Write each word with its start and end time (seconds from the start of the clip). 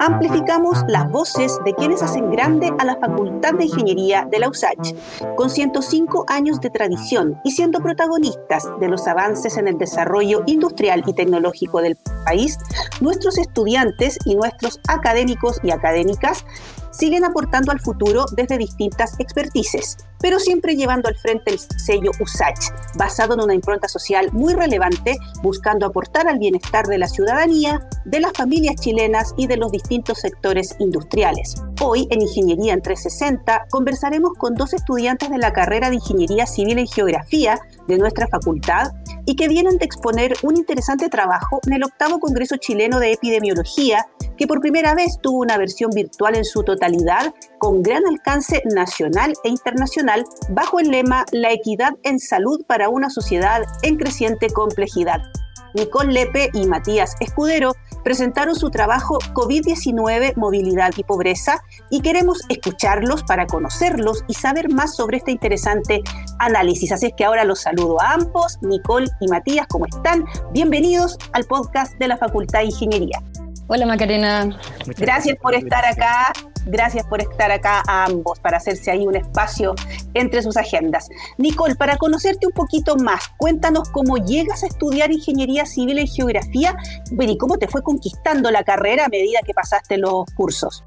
Amplificamos 0.00 0.84
las 0.88 1.10
voces 1.10 1.58
de 1.64 1.74
quienes 1.74 2.02
hacen 2.02 2.30
grande 2.30 2.72
a 2.78 2.84
la 2.84 2.96
Facultad 2.96 3.54
de 3.54 3.64
Ingeniería 3.64 4.26
de 4.30 4.38
la 4.38 4.48
USACH, 4.48 4.94
con 5.36 5.50
105 5.50 6.24
años 6.28 6.60
de 6.60 6.70
tradición 6.70 7.40
y 7.44 7.50
siendo 7.50 7.80
protagonistas 7.80 8.64
de 8.80 8.88
los 8.88 9.06
avances 9.06 9.56
en 9.56 9.68
el 9.68 9.76
desarrollo 9.76 10.44
industrial 10.46 11.02
y 11.06 11.12
tecnológico 11.12 11.82
del 11.82 11.96
país, 12.24 12.58
nuestros 13.00 13.38
estudiantes 13.38 14.18
y 14.24 14.34
nuestros 14.34 14.80
académicos 14.88 15.60
y 15.62 15.70
académicas 15.70 16.44
siguen 16.90 17.24
aportando 17.24 17.72
al 17.72 17.80
futuro 17.80 18.26
desde 18.32 18.58
distintas 18.58 19.18
expertices, 19.18 19.96
pero 20.20 20.38
siempre 20.38 20.76
llevando 20.76 21.08
al 21.08 21.16
frente 21.16 21.52
el 21.52 21.58
sello 21.58 22.10
USACH, 22.20 22.72
basado 22.96 23.34
en 23.34 23.40
una 23.40 23.54
impronta 23.54 23.88
social 23.88 24.28
muy 24.32 24.54
relevante, 24.54 25.16
buscando 25.42 25.86
aportar 25.86 26.28
al 26.28 26.38
bienestar 26.38 26.86
de 26.86 26.98
la 26.98 27.08
ciudadanía, 27.08 27.86
de 28.04 28.20
las 28.20 28.32
familias 28.32 28.76
chilenas 28.76 29.34
y 29.36 29.46
de 29.46 29.56
los 29.56 29.70
distintos 29.70 30.18
sectores 30.18 30.74
industriales. 30.78 31.62
Hoy, 31.80 32.08
en 32.10 32.22
Ingeniería 32.22 32.74
en 32.74 32.82
360, 32.82 33.66
conversaremos 33.70 34.32
con 34.36 34.54
dos 34.54 34.72
estudiantes 34.74 35.30
de 35.30 35.38
la 35.38 35.52
carrera 35.52 35.88
de 35.90 35.96
Ingeniería 35.96 36.46
Civil 36.46 36.78
en 36.78 36.86
Geografía 36.86 37.60
de 37.88 37.98
nuestra 37.98 38.28
facultad 38.28 38.92
y 39.26 39.34
que 39.34 39.48
vienen 39.48 39.78
de 39.78 39.84
exponer 39.84 40.34
un 40.42 40.56
interesante 40.56 41.08
trabajo 41.08 41.60
en 41.66 41.72
el 41.72 41.84
octavo 41.84 42.20
Congreso 42.20 42.56
Chileno 42.56 43.00
de 43.00 43.12
Epidemiología, 43.12 44.06
que 44.36 44.46
por 44.46 44.60
primera 44.60 44.94
vez 44.94 45.18
tuvo 45.20 45.40
una 45.40 45.58
versión 45.58 45.90
virtual 45.90 46.36
en 46.36 46.44
su 46.44 46.62
totalidad 46.62 47.34
con 47.58 47.82
gran 47.82 48.06
alcance 48.06 48.62
nacional 48.72 49.32
e 49.42 49.48
internacional 49.48 50.24
bajo 50.50 50.78
el 50.78 50.90
lema 50.90 51.24
La 51.32 51.52
equidad 51.52 51.94
en 52.04 52.20
salud 52.20 52.64
para 52.66 52.88
una 52.88 53.10
sociedad 53.10 53.62
en 53.82 53.96
creciente 53.96 54.48
complejidad. 54.50 55.20
Nicole 55.74 56.12
Lepe 56.12 56.50
y 56.52 56.66
Matías 56.66 57.14
Escudero 57.20 57.74
presentaron 58.04 58.54
su 58.54 58.70
trabajo 58.70 59.18
COVID-19, 59.34 60.34
movilidad 60.36 60.92
y 60.96 61.04
pobreza 61.04 61.62
y 61.90 62.00
queremos 62.00 62.40
escucharlos 62.48 63.22
para 63.22 63.46
conocerlos 63.46 64.24
y 64.28 64.34
saber 64.34 64.72
más 64.72 64.96
sobre 64.96 65.18
este 65.18 65.32
interesante 65.32 66.02
análisis. 66.38 66.92
Así 66.92 67.06
es 67.06 67.12
que 67.16 67.24
ahora 67.24 67.44
los 67.44 67.60
saludo 67.60 68.00
a 68.00 68.14
ambos, 68.14 68.58
Nicole 68.62 69.08
y 69.20 69.28
Matías, 69.28 69.66
¿cómo 69.68 69.86
están? 69.86 70.24
Bienvenidos 70.52 71.18
al 71.32 71.44
podcast 71.44 71.98
de 71.98 72.08
la 72.08 72.16
Facultad 72.16 72.60
de 72.60 72.66
Ingeniería. 72.66 73.22
Hola 73.70 73.84
Macarena. 73.84 74.58
gracias 74.96 75.36
por 75.36 75.54
estar 75.54 75.84
acá, 75.84 76.32
gracias 76.64 77.06
por 77.06 77.20
estar 77.20 77.50
acá 77.50 77.82
a 77.86 78.06
ambos 78.06 78.38
para 78.40 78.56
hacerse 78.56 78.90
ahí 78.90 79.06
un 79.06 79.14
espacio 79.14 79.74
entre 80.14 80.42
sus 80.42 80.56
agendas. 80.56 81.10
Nicole, 81.36 81.74
para 81.74 81.98
conocerte 81.98 82.46
un 82.46 82.54
poquito 82.54 82.96
más, 82.96 83.28
cuéntanos 83.36 83.90
cómo 83.90 84.16
llegas 84.16 84.62
a 84.62 84.68
estudiar 84.68 85.12
ingeniería 85.12 85.66
civil 85.66 85.98
en 85.98 86.06
geografía 86.06 86.74
y 87.10 87.36
cómo 87.36 87.58
te 87.58 87.68
fue 87.68 87.82
conquistando 87.82 88.50
la 88.50 88.64
carrera 88.64 89.04
a 89.04 89.08
medida 89.10 89.40
que 89.44 89.52
pasaste 89.52 89.98
los 89.98 90.24
cursos. 90.34 90.82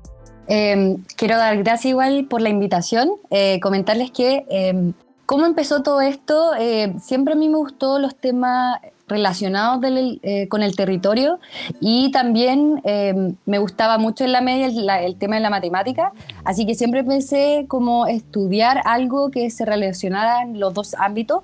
Em, 0.47 1.03
quiero 1.15 1.37
dar 1.37 1.57
gracias 1.57 1.85
igual 1.91 2.25
por 2.27 2.41
la 2.41 2.49
invitación, 2.49 3.11
eh, 3.29 3.59
comentarles 3.61 4.09
que 4.09 4.43
em, 4.49 4.93
cómo 5.27 5.45
empezó 5.45 5.83
todo 5.83 6.01
esto, 6.01 6.55
eh, 6.57 6.95
siempre 6.99 7.35
a 7.35 7.37
mí 7.37 7.47
me 7.47 7.57
gustó 7.57 7.99
los 7.99 8.15
temas 8.15 8.79
relacionados 9.11 9.81
eh, 10.23 10.47
con 10.47 10.63
el 10.63 10.75
territorio 10.75 11.39
y 11.79 12.11
también 12.11 12.81
eh, 12.83 13.33
me 13.45 13.59
gustaba 13.59 13.97
mucho 13.97 14.23
en 14.23 14.31
la 14.31 14.41
media 14.41 14.67
el, 14.67 15.15
tema 15.17 15.35
de 15.35 15.41
la 15.41 15.49
matemática, 15.49 16.13
así 16.43 16.65
que 16.65 16.73
siempre 16.73 17.03
pensé 17.03 17.65
como 17.67 18.07
estudiar 18.07 18.81
algo 18.85 19.29
que 19.29 19.49
se 19.51 19.65
relacionara 19.65 20.43
en 20.43 20.59
los 20.59 20.73
dos 20.73 20.95
ámbitos. 20.95 21.43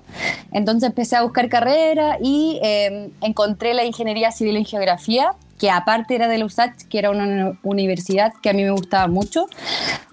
Entonces 0.52 0.88
empecé 0.88 1.16
a 1.16 1.22
buscar 1.22 1.48
carrera 1.48 2.18
y 2.20 2.58
eh, 2.62 3.10
encontré 3.20 3.74
la 3.74 3.84
ingeniería 3.84 4.32
civil 4.32 4.56
en 4.56 4.64
geografía 4.64 5.32
que 5.58 5.70
aparte 5.70 6.14
era 6.14 6.28
de 6.28 6.38
la 6.38 6.44
USACH, 6.44 6.86
que 6.88 7.00
era 7.00 7.10
una 7.10 7.58
universidad 7.64 8.32
que 8.40 8.50
a 8.50 8.52
mí 8.52 8.62
me 8.62 8.70
gustaba 8.70 9.08
mucho. 9.08 9.46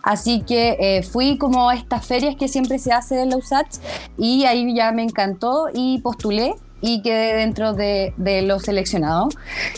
Así 0.02 0.42
que 0.42 1.04
fui 1.08 1.38
como 1.38 1.70
a 1.70 1.76
estas 1.76 2.04
ferias 2.04 2.36
que 2.36 2.48
siempre 2.48 2.80
se 2.80 2.92
hace 2.92 3.22
en 3.22 3.30
la 3.30 3.38
USACH 3.38 3.78
y 4.18 4.46
ahí 4.46 4.74
ya 4.74 4.92
me 4.92 5.04
encantó 5.04 5.68
y 5.72 6.00
postulé 6.00 6.56
y 6.82 7.02
quedé 7.02 7.36
dentro 7.36 7.74
de, 7.74 8.14
de 8.18 8.42
los 8.42 8.64
seleccionados. 8.64 9.36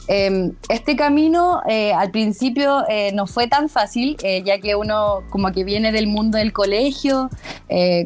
Em, 0.08 0.54
este 0.70 0.96
camino 0.96 1.62
eh, 1.68 1.94
al 1.94 2.12
principio 2.12 2.84
eh, 2.90 3.12
no 3.14 3.28
fue 3.28 3.48
tan 3.48 3.70
fácil, 3.70 4.18
eh, 4.24 4.42
ya 4.44 4.60
que 4.60 4.76
uno 4.76 5.24
como 5.30 5.52
que 5.52 5.64
viene 5.64 5.92
del 5.92 6.08
mundo 6.08 6.38
del 6.38 6.54
colegio, 6.54 7.30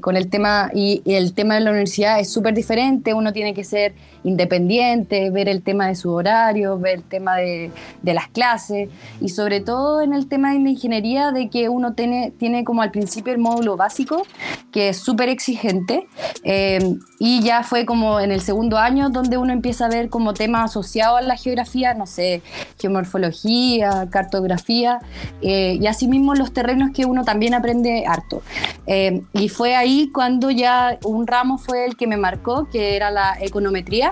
con 0.02 0.18
el 0.18 0.30
tema 0.30 0.72
y, 0.74 1.02
el 1.06 1.34
tema 1.34 1.56
de 1.56 1.62
la 1.62 1.70
universidad 1.70 2.20
es 2.20 2.32
súper 2.32 2.54
diferente, 2.54 3.14
uno 3.14 3.32
tiene 3.32 3.54
que 3.54 3.64
ser 3.64 3.94
independiente, 4.24 5.30
ver 5.32 5.50
el 5.50 5.62
tema 5.64 5.88
de 5.88 5.96
su 5.96 6.12
horario, 6.12 6.78
ver 6.78 6.96
el 6.96 7.04
tema 7.04 7.38
de, 7.38 7.72
de 8.02 8.14
las 8.14 8.28
clases 8.28 8.90
y 9.20 9.30
sobre 9.30 9.62
todo 9.62 10.02
en 10.02 10.14
el 10.14 10.28
tema 10.28 10.54
de 10.54 10.60
la 10.60 10.70
ingeniería 10.70 11.32
de 11.32 11.50
que 11.50 11.70
uno 11.70 11.94
tiene, 11.94 12.32
tiene 12.38 12.64
como 12.64 12.82
al 12.82 12.92
principio 12.92 13.34
el 13.34 13.40
módulo 13.40 13.78
básico, 13.78 14.24
que 14.72 14.90
es 14.90 14.98
súper 14.98 15.30
exigente 15.30 16.08
em, 16.44 17.00
y 17.20 17.42
ya 17.42 17.64
fue 17.64 17.86
como 17.86 18.20
en 18.20 18.32
el 18.32 18.42
segundo 18.42 18.78
años 18.78 19.12
donde 19.12 19.38
uno 19.38 19.54
empieza 19.54 19.86
a 19.86 19.90
ver 19.90 20.10
como 20.10 20.34
temas 20.34 20.72
asociados 20.72 21.20
a 21.20 21.22
la 21.22 21.36
geografía, 21.36 21.94
no 21.94 22.06
sé, 22.06 22.42
geomorfología, 22.80 24.08
cartografía, 24.10 25.00
eh, 25.42 25.78
y 25.80 25.88
asimismo 25.88 26.36
los 26.36 26.54
terrenos 26.54 26.92
que 26.94 27.06
uno 27.06 27.24
también 27.24 27.54
aprende 27.54 28.06
harto. 28.08 28.42
Eh, 28.88 29.22
y 29.34 29.50
fue 29.50 29.76
ahí 29.76 30.10
cuando 30.14 30.52
ya 30.52 30.98
un 31.04 31.28
ramo 31.28 31.58
fue 31.58 31.86
el 31.86 31.96
que 31.96 32.08
me 32.08 32.18
marcó, 32.18 32.68
que 32.72 32.96
era 32.96 33.12
la 33.12 33.38
econometría, 33.40 34.11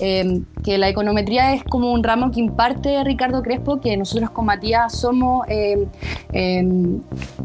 eh, 0.00 0.42
que 0.64 0.78
la 0.78 0.88
econometría 0.88 1.54
es 1.54 1.64
como 1.64 1.92
un 1.92 2.02
ramo 2.02 2.30
que 2.30 2.40
imparte 2.40 3.02
Ricardo 3.04 3.42
Crespo, 3.42 3.80
que 3.80 3.96
nosotros 3.96 4.30
con 4.30 4.46
Matías 4.46 4.98
somos 4.98 5.46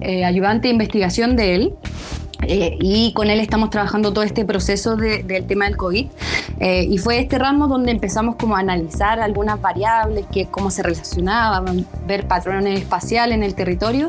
ayudante 0.02 0.68
de 0.68 0.72
investigación 0.72 1.36
de 1.36 1.56
él. 1.56 1.74
Eh, 2.44 2.78
y 2.80 3.14
con 3.14 3.30
él 3.30 3.40
estamos 3.40 3.70
trabajando 3.70 4.14
todo 4.14 4.24
este 4.24 4.46
proceso 4.46 4.96
del 4.96 5.46
tema 5.46 5.66
del 5.66 5.78
COVID. 5.78 6.08
Eh, 6.60 6.88
y 6.90 6.98
fue 6.98 7.20
este 7.20 7.38
ramo 7.38 7.68
donde 7.68 7.92
empezamos 7.92 8.36
como 8.36 8.56
a 8.56 8.60
analizar 8.60 9.20
algunas 9.20 9.62
variables, 9.62 10.26
que, 10.32 10.48
cómo 10.48 10.72
se 10.72 10.84
relacionaban, 10.84 11.86
ver 12.08 12.28
patrones 12.28 12.80
espaciales 12.80 13.36
en 13.36 13.44
el 13.44 13.56
territorio. 13.56 14.08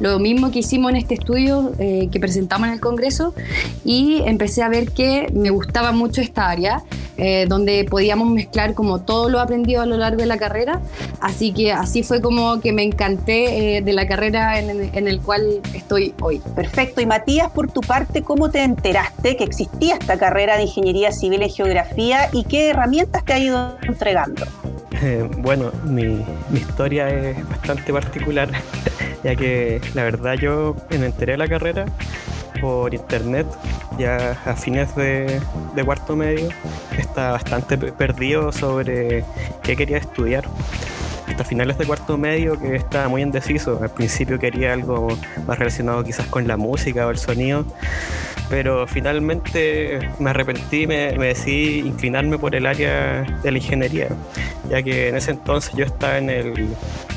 Lo 0.00 0.18
mismo 0.18 0.50
que 0.50 0.60
hicimos 0.60 0.90
en 0.90 0.96
este 0.96 1.14
estudio 1.14 1.72
eh, 1.78 2.08
que 2.10 2.20
presentamos 2.20 2.68
en 2.68 2.74
el 2.74 2.80
Congreso. 2.80 3.34
Y 3.84 4.22
empecé 4.24 4.62
a 4.62 4.68
ver 4.68 4.92
que 4.92 5.30
me 5.34 5.50
gustaba 5.50 5.92
mucho 5.92 6.20
esta 6.20 6.48
área, 6.48 6.82
donde 7.16 7.86
podíamos 7.88 8.28
mezclar 8.28 8.74
como 8.74 9.00
todo 9.00 9.28
lo 9.28 9.40
aprendido 9.40 9.82
a 9.82 9.86
lo 9.86 9.96
largo 9.96 10.18
de 10.18 10.26
la 10.26 10.36
carrera. 10.36 10.80
Así 11.20 11.52
que 11.52 11.72
así 11.72 12.02
fue 12.02 12.20
como 12.20 12.60
que 12.60 12.72
me 12.72 12.82
encanté 12.82 13.82
de 13.84 13.92
la 13.92 14.06
carrera 14.06 14.58
en, 14.58 14.90
en 14.92 15.08
el 15.08 15.20
cual 15.20 15.60
estoy 15.74 16.14
hoy. 16.20 16.40
Perfecto. 16.54 17.00
Y 17.00 17.06
Matías, 17.06 17.50
por 17.50 17.70
tu 17.70 17.80
parte, 17.80 18.22
¿cómo 18.22 18.50
te 18.50 18.62
enteraste 18.62 19.36
que 19.36 19.44
existía 19.44 19.94
esta 19.94 20.18
carrera 20.18 20.56
de 20.56 20.62
Ingeniería 20.62 21.12
Civil 21.12 21.42
en 21.42 21.50
Geografía 21.50 22.28
y 22.32 22.44
qué 22.44 22.70
herramientas 22.70 23.24
te 23.24 23.32
ha 23.32 23.38
ido 23.38 23.76
entregando? 23.82 24.44
Eh, 25.02 25.28
bueno, 25.38 25.70
mi, 25.84 26.24
historia 26.52 27.08
es 27.08 27.48
bastante 27.48 27.92
particular, 27.92 28.48
ya 29.24 29.34
que 29.34 29.80
la 29.94 30.04
verdad 30.04 30.34
yo 30.34 30.76
me 30.90 31.06
enteré 31.06 31.32
de 31.32 31.38
la 31.38 31.48
carrera 31.48 31.84
por 32.60 32.94
internet, 32.94 33.46
ya 33.98 34.38
a 34.44 34.54
fines 34.54 34.94
de, 34.96 35.40
de 35.74 35.84
cuarto 35.84 36.16
medio, 36.16 36.48
estaba 36.98 37.32
bastante 37.32 37.76
perdido 37.76 38.52
sobre 38.52 39.24
qué 39.62 39.76
quería 39.76 39.98
estudiar 39.98 40.44
hasta 41.28 41.44
finales 41.44 41.78
de 41.78 41.86
cuarto 41.86 42.16
medio 42.16 42.58
que 42.58 42.76
estaba 42.76 43.08
muy 43.08 43.22
indeciso. 43.22 43.80
Al 43.82 43.90
principio 43.90 44.38
quería 44.38 44.72
algo 44.72 45.08
más 45.46 45.58
relacionado 45.58 46.04
quizás 46.04 46.26
con 46.26 46.46
la 46.46 46.56
música 46.56 47.06
o 47.06 47.10
el 47.10 47.18
sonido, 47.18 47.64
pero 48.48 48.86
finalmente 48.86 49.98
me 50.18 50.30
arrepentí, 50.30 50.86
me, 50.86 51.16
me 51.18 51.28
decidí 51.28 51.80
inclinarme 51.80 52.38
por 52.38 52.54
el 52.54 52.66
área 52.66 53.22
de 53.42 53.50
la 53.50 53.58
ingeniería, 53.58 54.08
ya 54.70 54.82
que 54.82 55.08
en 55.08 55.16
ese 55.16 55.32
entonces 55.32 55.74
yo 55.74 55.84
estaba 55.84 56.18
en 56.18 56.30
el, 56.30 56.58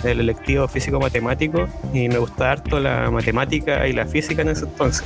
en 0.04 0.10
el 0.10 0.20
electivo 0.22 0.68
físico-matemático 0.68 1.68
y 1.94 2.08
me 2.10 2.18
gustaba 2.18 2.54
harto 2.54 2.80
la 2.80 3.12
matemática 3.12 3.88
y 3.88 3.94
la 3.94 4.06
física 4.06 4.42
en 4.42 4.50
ese 4.50 4.66
entonces. 4.66 5.06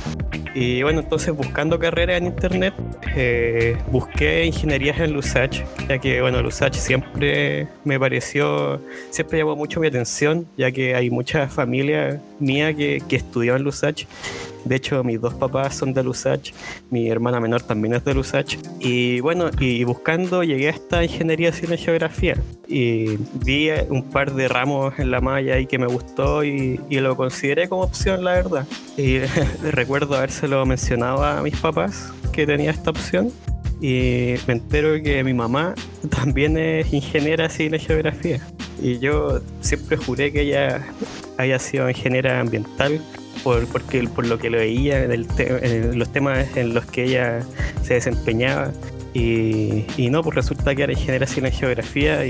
Y 0.54 0.82
bueno, 0.82 1.00
entonces 1.00 1.34
buscando 1.34 1.78
carreras 1.78 2.18
en 2.18 2.26
internet, 2.26 2.74
eh, 3.16 3.76
busqué 3.90 4.44
ingenierías 4.44 5.00
en 5.00 5.12
Lusach, 5.12 5.62
ya 5.88 5.98
que 5.98 6.20
bueno, 6.20 6.42
Lusach 6.42 6.74
siempre 6.74 7.68
me 7.84 7.98
pareció, 7.98 8.80
siempre 9.10 9.38
llamó 9.38 9.56
mucho 9.56 9.80
mi 9.80 9.86
atención, 9.86 10.46
ya 10.56 10.70
que 10.70 10.94
hay 10.94 11.10
mucha 11.10 11.48
familia 11.48 12.20
mía 12.38 12.74
que, 12.74 13.02
que 13.08 13.16
estudió 13.16 13.56
en 13.56 13.62
Lusach 13.62 14.04
de 14.64 14.76
hecho, 14.76 15.02
mis 15.02 15.20
dos 15.20 15.34
papás 15.34 15.76
son 15.76 15.92
de 15.92 16.02
Lusach, 16.02 16.52
mi 16.90 17.08
hermana 17.08 17.40
menor 17.40 17.62
también 17.62 17.94
es 17.94 18.04
de 18.04 18.14
Lusach. 18.14 18.56
Y 18.80 19.20
bueno, 19.20 19.50
y 19.58 19.84
buscando 19.84 20.42
llegué 20.42 20.68
a 20.68 20.70
esta 20.70 21.02
ingeniería 21.02 21.52
cine 21.52 21.76
geografía. 21.76 22.36
Y 22.68 23.16
vi 23.44 23.70
un 23.88 24.04
par 24.10 24.32
de 24.34 24.48
ramos 24.48 24.98
en 24.98 25.10
la 25.10 25.20
malla 25.20 25.58
y 25.58 25.66
que 25.66 25.78
me 25.78 25.86
gustó 25.86 26.44
y, 26.44 26.80
lo 26.90 27.16
consideré 27.16 27.68
como 27.68 27.82
opción, 27.82 28.22
la 28.22 28.32
verdad. 28.34 28.66
Y 28.96 29.18
recuerdo 29.72 30.16
habérselo 30.16 30.64
mencionado 30.64 31.24
a 31.24 31.42
mis 31.42 31.56
papás 31.56 32.12
que 32.32 32.46
tenía 32.46 32.70
esta 32.70 32.90
opción 32.90 33.32
y 33.80 34.34
me 34.46 34.54
entero 34.54 35.02
que 35.02 35.24
mi 35.24 35.34
mamá 35.34 35.74
también 36.08 36.56
es 36.56 36.92
ingeniera 36.92 37.48
civil 37.48 37.80
geografía. 37.80 38.40
Y 38.80 39.00
yo 39.00 39.40
siempre 39.60 39.96
juré 39.96 40.32
que 40.32 40.42
ella 40.42 40.86
había 41.36 41.58
sido 41.58 41.90
ingeniera 41.90 42.38
ambiental 42.38 43.00
por, 43.42 43.66
porque, 43.66 44.02
por 44.08 44.26
lo 44.26 44.38
que 44.38 44.50
lo 44.50 44.58
veía 44.58 45.04
en, 45.04 45.98
los 45.98 46.12
temas 46.12 46.56
en 46.56 46.74
los 46.74 46.84
que 46.86 47.04
ella 47.04 47.40
se 47.82 47.94
desempeñaba. 47.94 48.72
Y, 49.14 49.84
y 49.96 50.08
no, 50.10 50.22
pues 50.22 50.36
resulta 50.36 50.74
que 50.74 50.84
era 50.84 50.92
ingeniera 50.92 51.26
en 51.26 51.52
geografía 51.52 52.24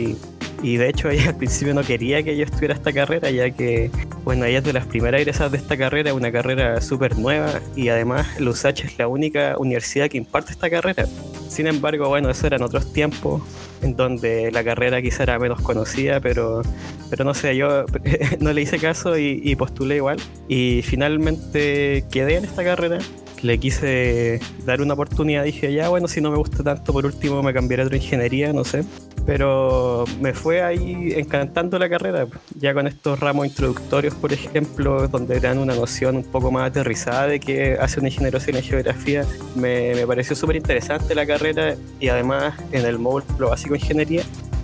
y 0.63 0.77
de 0.77 0.89
hecho 0.89 1.11
ella 1.11 1.31
al 1.31 1.37
principio 1.37 1.75
no 1.75 1.83
quería 1.83 2.23
que 2.23 2.37
yo 2.37 2.45
estuviera 2.45 2.75
esta 2.75 2.93
carrera, 2.93 3.31
ya 3.31 3.51
que, 3.51 3.91
bueno, 4.25 4.45
ella 4.45 4.59
es 4.59 4.65
de 4.65 4.73
las 4.73 4.87
primeras 4.87 5.21
egresadas 5.21 5.53
de 5.53 5.59
esta 5.59 5.77
carrera, 5.77 6.15
una 6.15 6.31
carrera 6.31 6.81
súper 6.81 7.19
nueva 7.19 7.61
y 7.75 7.89
además 7.89 8.41
la 8.41 8.51
es 8.69 8.99
la 8.99 9.09
única 9.09 9.57
universidad 9.59 10.09
que 10.09 10.19
imparte 10.19 10.53
esta 10.53 10.71
carrera. 10.71 11.07
Sin 11.49 11.67
embargo, 11.67 12.09
bueno, 12.09 12.31
eso 12.31 12.47
eran 12.47 12.63
otros 12.63 12.93
tiempos 12.93 13.43
donde 13.83 14.51
la 14.53 14.65
carrera 14.65 15.03
quizá 15.03 15.25
era 15.25 15.39
menos 15.39 15.61
conocida, 15.61 16.21
pero, 16.21 16.63
pero 17.11 17.25
no 17.25 17.35
sé, 17.35 17.57
yo 17.57 17.85
no 18.41 18.53
le 18.53 18.63
hice 18.63 18.79
caso 18.79 19.19
y, 19.19 19.41
y 19.45 19.57
postulé 19.57 19.97
igual. 19.97 20.19
Y 20.49 20.83
finalmente 20.83 22.05
quedé 22.11 22.37
en 22.37 22.45
esta 22.45 22.65
carrera 22.65 22.99
le 23.43 23.59
quise 23.59 24.41
dar 24.65 24.81
una 24.81 24.95
oportunidad. 24.95 25.45
Dije, 25.45 25.73
ya, 25.73 25.89
bueno, 25.89 26.09
si 26.09 26.21
no 26.21 26.31
me 26.31 26.37
gusta 26.37 26.63
tanto, 26.63 26.93
por 26.93 27.05
último 27.05 27.43
me 27.43 27.53
cambiaré 27.53 27.83
a 27.83 27.87
otra 27.87 27.97
ingeniería, 27.97 28.53
no 28.53 28.65
sé. 28.65 28.85
Pero 29.27 30.05
me 30.21 30.33
fue 30.33 30.63
ahí 30.63 31.13
encantando 31.17 31.79
la 31.79 31.89
carrera, 31.89 32.27
ya 32.59 32.75
con 32.75 32.87
estos 32.87 33.21
ramos 33.21 33.47
introductorios, 33.47 34.15
por 34.15 34.33
ejemplo, 34.33 35.07
donde 35.07 35.39
dan 35.39 35.59
una 35.59 35.75
noción 35.75 36.17
un 36.17 36.25
poco 36.25 36.51
más 36.51 36.69
aterrizada 36.69 37.29
de 37.29 37.39
qué 37.39 37.77
hace 37.81 38.01
una 38.01 38.09
ingeniero 38.09 38.39
en 38.45 38.63
geografía. 38.63 39.25
Me, 39.55 39.95
me 39.95 40.07
pareció 40.07 40.35
súper 40.35 40.57
interesante 40.57 41.15
la 41.15 41.27
carrera 41.27 41.77
y 42.01 42.09
además 42.09 42.55
en 42.73 42.85
el 42.85 42.99
módulo 42.99 43.51
básico 43.51 43.75
de 43.75 43.81
ingeniería 43.81 44.23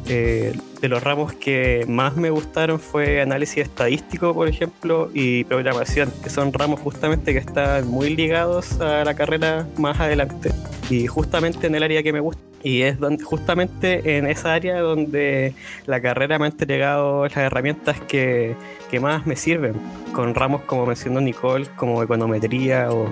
eh, 0.08 0.52
de 0.80 0.88
los 0.88 1.02
ramos 1.02 1.32
que 1.32 1.84
más 1.88 2.16
me 2.16 2.30
gustaron 2.30 2.78
fue 2.78 3.20
análisis 3.20 3.58
estadístico, 3.58 4.34
por 4.34 4.48
ejemplo, 4.48 5.10
y 5.12 5.44
programación, 5.44 6.12
que 6.22 6.30
son 6.30 6.52
ramos 6.52 6.80
justamente 6.80 7.32
que 7.32 7.38
están 7.38 7.86
muy 7.88 8.14
ligados 8.14 8.80
a 8.80 9.04
la 9.04 9.14
carrera 9.14 9.66
más 9.76 9.98
adelante 10.00 10.50
y 10.90 11.06
justamente 11.06 11.66
en 11.66 11.74
el 11.74 11.82
área 11.82 12.02
que 12.02 12.12
me 12.12 12.20
gusta. 12.20 12.42
Y 12.62 12.82
es 12.82 12.98
donde, 12.98 13.22
justamente 13.22 14.18
en 14.18 14.26
esa 14.26 14.54
área 14.54 14.80
donde 14.80 15.54
la 15.86 16.00
carrera 16.00 16.38
me 16.38 16.46
ha 16.46 16.48
entregado 16.48 17.24
las 17.24 17.36
herramientas 17.36 18.00
que, 18.00 18.56
que 18.90 18.98
más 18.98 19.26
me 19.26 19.36
sirven, 19.36 19.74
con 20.12 20.34
ramos 20.34 20.62
como 20.62 20.84
mencionó 20.84 21.20
Nicole, 21.20 21.66
como 21.76 22.02
econometría 22.02 22.90
o 22.90 23.08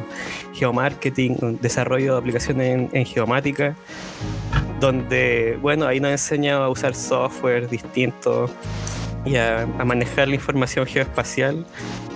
geomarketing, 0.55 1.59
desarrollo 1.61 2.15
de 2.15 2.19
aplicaciones 2.19 2.75
en, 2.75 2.91
en 2.93 3.07
geomática 3.07 3.77
donde, 4.81 5.59
bueno, 5.63 5.87
ahí 5.87 6.01
nos 6.01 6.11
enseña 6.11 6.57
a 6.57 6.69
usar 6.69 6.95
software 6.95 7.69
distinto 7.69 8.51
y 9.27 9.37
a, 9.37 9.67
manejar 9.85 10.29
la 10.29 10.37
información 10.37 10.87
geoespacial 10.87 11.67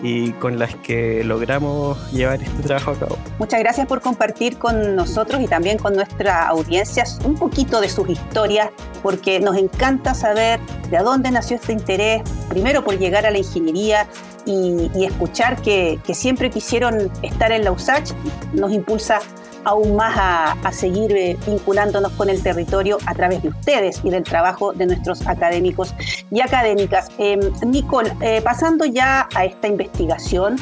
y 0.02 0.30
con 0.32 0.58
las 0.58 0.74
que 0.76 1.22
logramos 1.24 2.10
llevar 2.12 2.42
este 2.42 2.62
trabajo 2.62 2.92
a 2.92 2.98
cabo. 2.98 3.18
Muchas 3.38 3.60
gracias 3.60 3.86
por 3.86 4.00
compartir 4.00 4.56
con 4.56 4.96
nosotros 4.96 5.42
y 5.42 5.46
también 5.46 5.76
con 5.76 5.94
nuestra 5.94 6.48
audiencia 6.48 7.04
un 7.24 7.34
poquito 7.34 7.80
de 7.80 7.88
sus 7.88 8.08
historias, 8.08 8.70
porque 9.02 9.40
nos 9.40 9.56
encanta 9.56 10.14
saber 10.14 10.60
de 10.90 10.98
dónde 10.98 11.30
nació 11.30 11.56
este 11.56 11.72
interés, 11.72 12.22
primero 12.48 12.82
por 12.84 12.98
llegar 12.98 13.26
a 13.26 13.30
la 13.30 13.38
ingeniería 13.38 14.06
y, 14.46 15.04
escuchar 15.04 15.60
que, 15.60 15.98
que, 16.04 16.14
siempre 16.14 16.48
quisieron 16.50 17.10
estar 17.22 17.52
en 17.52 17.64
la 17.64 17.72
USACH, 17.72 18.12
nos 18.54 18.72
impulsa 18.72 19.20
aún 19.64 19.96
más 19.96 20.16
a, 20.16 20.72
seguir 20.72 21.12
eh, 21.16 21.36
vinculándonos 21.46 22.12
con 22.12 22.30
el 22.30 22.42
territorio 22.42 22.98
a 23.06 23.14
través 23.14 23.42
de 23.42 23.48
ustedes 23.48 24.00
y 24.04 24.10
del 24.10 24.22
trabajo 24.22 24.72
de 24.72 24.86
nuestros 24.86 25.26
académicos 25.26 25.94
y 26.30 26.40
académicas. 26.40 27.08
Eh, 27.18 27.38
Nicole, 27.66 28.12
eh, 28.20 28.40
pasando 28.40 28.84
ya 28.84 29.28
a 29.34 29.44
esta 29.44 29.66
investigación, 29.66 30.56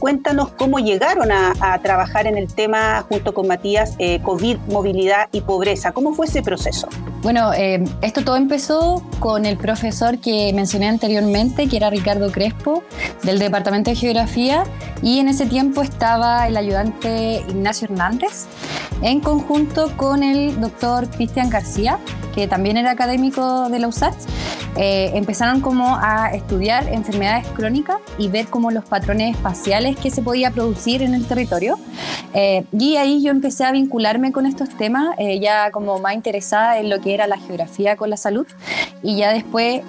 cuéntanos 0.00 0.50
cómo 0.52 0.78
llegaron 0.78 1.30
a, 1.30 1.54
trabajar 1.82 2.26
en 2.26 2.36
el 2.36 2.52
tema 2.52 3.04
junto 3.08 3.34
con 3.34 3.46
Matías, 3.46 3.96
COVID, 4.22 4.56
movilidad 4.68 5.28
y 5.30 5.42
pobreza. 5.42 5.92
¿Cómo 5.92 6.12
fue 6.12 6.26
ese 6.26 6.42
proceso? 6.42 6.88
Bueno, 7.26 7.50
esto 8.02 8.22
todo 8.22 8.36
empezó 8.36 9.02
con 9.18 9.46
el 9.46 9.56
profesor 9.56 10.18
que 10.18 10.52
mencioné 10.54 10.86
anteriormente, 10.86 11.66
que 11.66 11.76
era 11.76 11.90
Ricardo 11.90 12.30
Crespo, 12.30 12.84
del 13.24 13.40
Departamento 13.40 13.90
de 13.90 13.96
Geografía, 13.96 14.62
y 15.02 15.18
en 15.18 15.26
ese 15.26 15.46
tiempo 15.46 15.82
estaba 15.82 16.46
el 16.46 16.56
ayudante 16.56 17.42
Ignacio 17.48 17.88
Hernández 17.90 18.46
en 19.02 19.20
conjunto 19.20 19.96
con 19.96 20.22
el 20.22 20.60
doctor 20.60 21.08
Cristian 21.10 21.50
García, 21.50 21.98
que 22.34 22.46
también 22.46 22.76
era 22.76 22.90
académico 22.90 23.68
de 23.68 23.78
la 23.78 23.88
USACH, 23.88 24.14
eh, 24.76 25.12
empezaron 25.14 25.62
como 25.62 25.96
a 25.96 26.32
estudiar 26.34 26.92
enfermedades 26.92 27.46
crónicas 27.48 27.96
y 28.18 28.28
ver 28.28 28.48
como 28.48 28.70
los 28.70 28.84
patrones 28.84 29.34
espaciales 29.34 29.96
que 29.96 30.10
se 30.10 30.20
podía 30.20 30.50
producir 30.50 31.02
en 31.02 31.14
el 31.14 31.26
territorio. 31.26 31.78
Eh, 32.34 32.64
y 32.78 32.96
ahí 32.96 33.22
yo 33.22 33.30
empecé 33.30 33.64
a 33.64 33.72
vincularme 33.72 34.32
con 34.32 34.44
estos 34.44 34.68
temas, 34.76 35.14
eh, 35.18 35.40
ya 35.40 35.70
como 35.70 35.98
más 35.98 36.14
interesada 36.14 36.78
en 36.78 36.90
lo 36.90 37.00
que 37.00 37.14
era 37.14 37.26
la 37.26 37.38
geografía 37.38 37.96
con 37.96 38.10
la 38.10 38.18
salud. 38.18 38.46
Y 39.02 39.16
ya 39.16 39.32
después, 39.32 39.82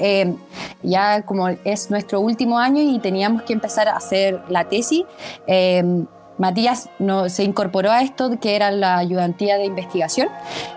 ya 0.83 1.21
como 1.23 1.47
es 1.49 1.89
nuestro 1.89 2.19
último 2.21 2.59
año 2.59 2.81
y 2.81 2.99
teníamos 2.99 3.41
que 3.43 3.53
empezar 3.53 3.87
a 3.87 3.95
hacer 3.95 4.41
la 4.49 4.65
tesis, 4.65 5.03
Matías 6.37 6.89
no, 6.99 7.29
se 7.29 7.43
incorporó 7.43 7.91
a 7.91 8.01
esto, 8.01 8.39
que 8.39 8.55
era 8.55 8.71
la 8.71 8.97
ayudantía 8.97 9.57
de 9.57 9.65
investigación, 9.65 10.29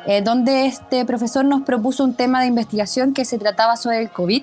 eh, 0.07 0.23
donde 0.23 0.67
este 0.67 1.05
profesor 1.05 1.45
nos 1.45 1.62
propuso 1.62 2.05
un 2.05 2.15
tema 2.15 2.41
de 2.41 2.47
investigación 2.47 3.12
que 3.12 3.25
se 3.25 3.39
trataba 3.39 3.77
sobre 3.77 3.99
el 3.99 4.11
COVID. 4.11 4.43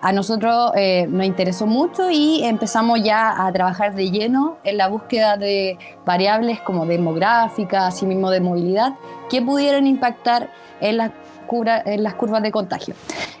A 0.00 0.12
nosotros 0.12 0.72
eh, 0.76 1.06
nos 1.08 1.26
interesó 1.26 1.66
mucho 1.66 2.10
y 2.10 2.42
empezamos 2.44 3.02
ya 3.02 3.46
a 3.46 3.52
trabajar 3.52 3.94
de 3.94 4.10
lleno 4.10 4.58
en 4.64 4.76
la 4.76 4.88
búsqueda 4.88 5.36
de 5.36 5.78
variables 6.04 6.60
como 6.60 6.86
demográficas, 6.86 7.94
así 7.94 8.06
mismo 8.06 8.30
de 8.30 8.40
movilidad, 8.40 8.94
que 9.30 9.42
pudieran 9.42 9.86
impactar 9.86 10.50
en 10.80 10.96
en 11.84 12.02
las 12.02 12.14
curvas 12.14 12.42
de 12.42 12.50
contagio. 12.50 12.94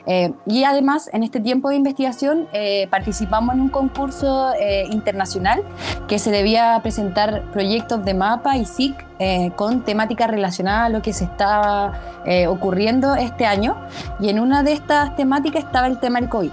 Eh, 0.06 0.32
y 0.46 0.64
además, 0.64 1.08
en 1.12 1.22
este 1.22 1.40
tiempo 1.40 1.68
de 1.68 1.76
investigación, 1.76 2.48
eh, 2.52 2.88
participamos 2.90 3.54
en 3.54 3.60
un 3.60 3.68
concurso 3.68 4.52
eh, 4.58 4.84
internacional 4.90 5.62
que 6.08 6.18
se 6.18 6.30
debía 6.30 6.78
presentar 6.82 7.42
proyectos 7.52 8.04
de 8.04 8.14
mapa 8.14 8.56
y 8.56 8.64
SIC 8.64 9.12
con 9.54 9.84
temática 9.84 10.26
relacionada 10.26 10.86
a 10.86 10.88
lo 10.88 11.00
que 11.00 11.12
se 11.12 11.22
estaba 11.22 11.92
ocurriendo 12.48 13.14
este 13.14 13.46
año. 13.46 13.76
Y 14.18 14.30
en 14.30 14.40
una 14.40 14.64
de 14.64 14.72
estas 14.72 15.14
temáticas 15.14 15.62
estaba 15.62 15.86
el 15.86 16.00
tema 16.00 16.18
del 16.18 16.28
COVID. 16.28 16.50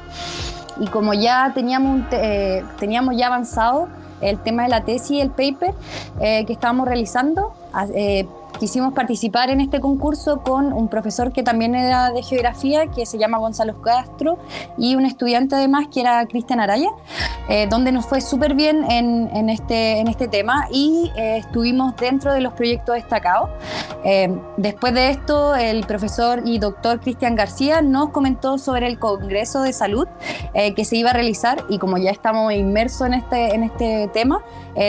Y 0.80 0.86
como 0.86 1.16
ya 1.16 1.52
teníamos, 1.56 2.04
teníamos 2.78 3.18
ya 3.18 3.26
avanzado 3.26 3.88
el 4.22 4.38
tema 4.38 4.64
de 4.64 4.70
la 4.70 4.84
tesis 4.84 5.10
y 5.12 5.20
el 5.20 5.32
paper 5.32 5.74
que 6.20 6.54
estábamos 6.54 6.88
realizando, 6.88 7.54
quisimos 8.60 8.94
participar 8.94 9.50
en 9.50 9.62
este 9.62 9.80
concurso 9.80 10.42
con 10.42 10.74
un 10.74 10.88
profesor 10.88 11.32
que 11.32 11.44
también 11.44 11.76
era 11.76 12.12
de 12.12 12.24
geografía, 12.24 12.88
que 12.88 13.06
se 13.06 13.18
llama 13.18 13.38
Gonzalo 13.38 13.82
Castro, 13.82 14.38
y 14.78 14.96
un 14.96 15.06
estudiante 15.06 15.56
además 15.56 15.88
que 15.92 16.02
era 16.02 16.26
Cristian 16.26 16.60
Araya, 16.60 16.90
eh, 17.48 17.68
donde 17.70 17.92
nos 17.92 18.06
fue 18.06 18.22
súper 18.22 18.54
bien 18.54 18.90
en, 18.90 19.50
este, 19.50 20.00
en 20.00 20.08
este 20.08 20.28
tema 20.28 20.68
y 20.72 21.12
eh, 21.16 21.38
estuvimos 21.38 21.96
dentro 21.96 22.34
de 22.34 22.42
los 22.42 22.54
proyectos 22.54 22.96
destacados. 22.96 23.50
Eh, 24.04 24.30
después 24.58 24.94
de 24.94 25.10
esto, 25.10 25.56
el 25.56 25.86
profesor 25.86 26.42
y 26.46 26.60
doctor 26.60 27.00
Cristian 27.00 27.36
García 27.36 27.82
nos 27.82 28.10
comentó 28.10 28.58
sobre 28.58 28.88
el 28.88 29.00
Congreso 29.00 29.62
de 29.62 29.74
Salud 29.74 30.08
que 30.76 30.84
se 30.84 30.96
iba 30.96 31.12
a 31.12 31.14
realizar 31.14 31.64
y 31.70 31.78
como 31.78 31.98
ya 31.98 32.12
estamos 32.12 32.52
inmersos 32.54 33.08
en 33.08 33.14
este, 33.14 33.56
en 33.56 33.64
este 33.64 34.10
tema, 34.10 34.42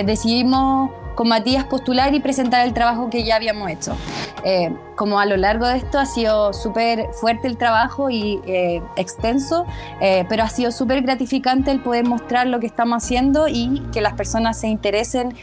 decidimos 0.04 0.90
con 1.20 1.28
Matías 1.28 1.64
postular 1.64 2.14
y 2.14 2.20
presentar 2.20 2.66
el 2.66 2.72
trabajo 2.72 3.10
que 3.10 3.24
ya 3.24 3.36
habíamos 3.36 3.70
hecho. 3.70 3.94
Eh, 4.42 4.74
como 4.96 5.20
a 5.20 5.26
lo 5.26 5.36
largo 5.36 5.66
de 5.66 5.76
esto 5.76 5.98
ha 5.98 6.06
sido 6.06 6.54
súper 6.54 7.12
fuerte 7.12 7.46
el 7.46 7.58
trabajo 7.58 8.08
y 8.08 8.40
eh, 8.46 8.80
extenso, 8.96 9.66
eh, 10.00 10.24
pero 10.30 10.44
ha 10.44 10.48
sido 10.48 10.72
súper 10.72 11.02
gratificante 11.02 11.72
el 11.72 11.82
poder 11.82 12.06
mostrar 12.06 12.46
lo 12.46 12.58
que 12.58 12.66
estamos 12.66 13.04
haciendo 13.04 13.48
y 13.48 13.82
que 13.92 14.00
las 14.00 14.14
personas 14.14 14.58
se 14.58 14.68
interesen 14.68 15.36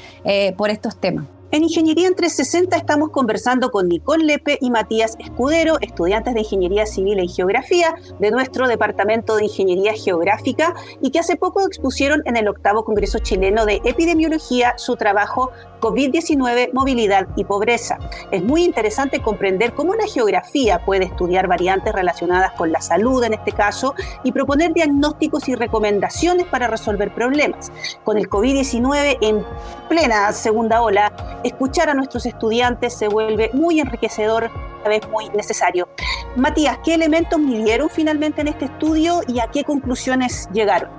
por 0.58 0.72
estos 0.72 1.00
temas. 1.00 1.37
En 1.58 1.64
Ingeniería 1.64 2.08
en 2.08 2.14
360 2.14 2.78
estamos 2.78 3.10
conversando 3.10 3.72
con 3.72 3.88
Nicole 3.88 4.24
Lepe 4.24 4.60
y 4.62 4.70
Matías 4.70 5.16
Escudero, 5.18 5.80
estudiantes 5.82 6.36
de 6.36 6.42
Ingeniería 6.42 6.86
Civil 6.86 7.18
en 7.18 7.28
Geografía 7.28 7.96
de 8.20 8.30
nuestro 8.30 8.68
Departamento 8.68 9.36
de 9.36 9.46
Ingeniería 9.46 9.94
Geográfica 9.94 10.76
y 11.02 11.10
que 11.10 11.18
hace 11.18 11.36
poco 11.36 11.66
expusieron 11.66 12.22
en 12.26 12.38
el 12.38 12.48
octavo 12.48 12.86
Congreso 12.86 13.18
Chileno 13.18 13.66
de 13.66 13.82
Epidemiología 13.86 14.76
su 14.78 14.98
trabajo 14.98 15.50
COVID-19, 15.82 16.74
Movilidad 16.74 17.28
y 17.36 17.44
Pobreza. 17.44 17.98
Es 18.30 18.44
muy 18.44 18.64
interesante 18.64 19.22
comprender 19.24 19.74
cómo 19.74 19.96
la 19.96 20.06
geografía 20.06 20.86
puede 20.86 21.06
estudiar 21.06 21.48
variantes 21.48 21.92
relacionadas 21.92 22.52
con 22.52 22.72
la 22.72 22.82
salud 22.82 23.24
en 23.24 23.34
este 23.34 23.52
caso 23.52 23.96
y 24.24 24.32
proponer 24.32 24.74
diagnósticos 24.74 25.48
y 25.50 25.56
recomendaciones 25.56 26.46
para 26.46 26.68
resolver 26.68 27.14
problemas. 27.16 27.72
Con 28.04 28.20
el 28.20 28.30
COVID-19 28.30 29.18
en 29.22 29.44
plena 29.90 30.32
segunda 30.34 30.82
ola, 30.82 31.12
escuchar 31.48 31.90
a 31.90 31.94
nuestros 31.94 32.26
estudiantes 32.26 32.94
se 32.94 33.08
vuelve 33.08 33.50
muy 33.54 33.80
enriquecedor 33.80 34.50
vez 34.88 35.08
muy 35.10 35.30
necesario. 35.30 35.88
Matías, 36.36 36.80
¿qué 36.84 36.94
elementos 36.94 37.40
midieron 37.40 37.90
finalmente 37.90 38.42
en 38.42 38.48
este 38.48 38.66
estudio 38.66 39.22
y 39.28 39.40
a 39.40 39.48
qué 39.48 39.64
conclusiones 39.64 40.48
llegaron? 40.54 40.90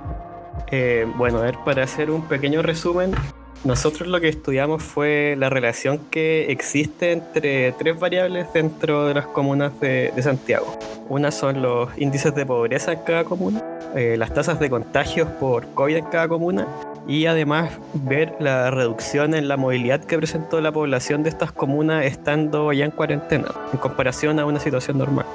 Eh, 0.71 1.07
bueno, 1.15 1.39
a 1.39 1.41
ver, 1.41 1.57
para 1.65 1.83
hacer 1.83 2.11
un 2.11 2.21
pequeño 2.23 2.61
resumen, 2.61 3.15
nosotros 3.63 4.07
lo 4.07 4.21
que 4.21 4.29
estudiamos 4.29 4.83
fue 4.83 5.35
la 5.37 5.49
relación 5.49 5.99
que 6.11 6.51
existe 6.51 7.11
entre 7.11 7.71
tres 7.73 7.99
variables 7.99 8.51
dentro 8.53 9.07
de 9.07 9.15
las 9.15 9.27
comunas 9.27 9.77
de, 9.79 10.13
Santiago. 10.21 10.77
Una 11.09 11.31
son 11.31 11.61
los 11.61 11.89
índices 11.97 12.35
de 12.35 12.45
pobreza 12.45 12.93
en 12.93 12.99
cada 12.99 13.23
comuna, 13.23 13.63
eh, 13.95 14.15
las 14.17 14.33
tasas 14.33 14.59
de 14.59 14.69
contagios 14.69 15.27
por 15.39 15.67
COVID 15.73 15.95
en 15.95 16.05
cada 16.05 16.27
comuna 16.27 16.67
y 17.09 17.25
además 17.25 17.71
ver 17.93 18.35
la 18.39 18.69
reducción 18.69 19.33
en 19.33 19.47
la 19.47 19.57
movilidad 19.57 20.05
que 20.05 20.15
presentó 20.15 20.61
la 20.61 20.71
población 20.71 21.23
de 21.23 21.29
estas 21.29 21.51
comunas 21.51 22.05
estando 22.05 22.71
ya 22.71 22.85
en 22.85 22.91
cuarentena 22.91 23.47
en 23.73 23.79
comparación 23.79 24.39
a 24.39 24.45
una 24.45 24.59
situación 24.59 24.99
normal. 24.99 25.25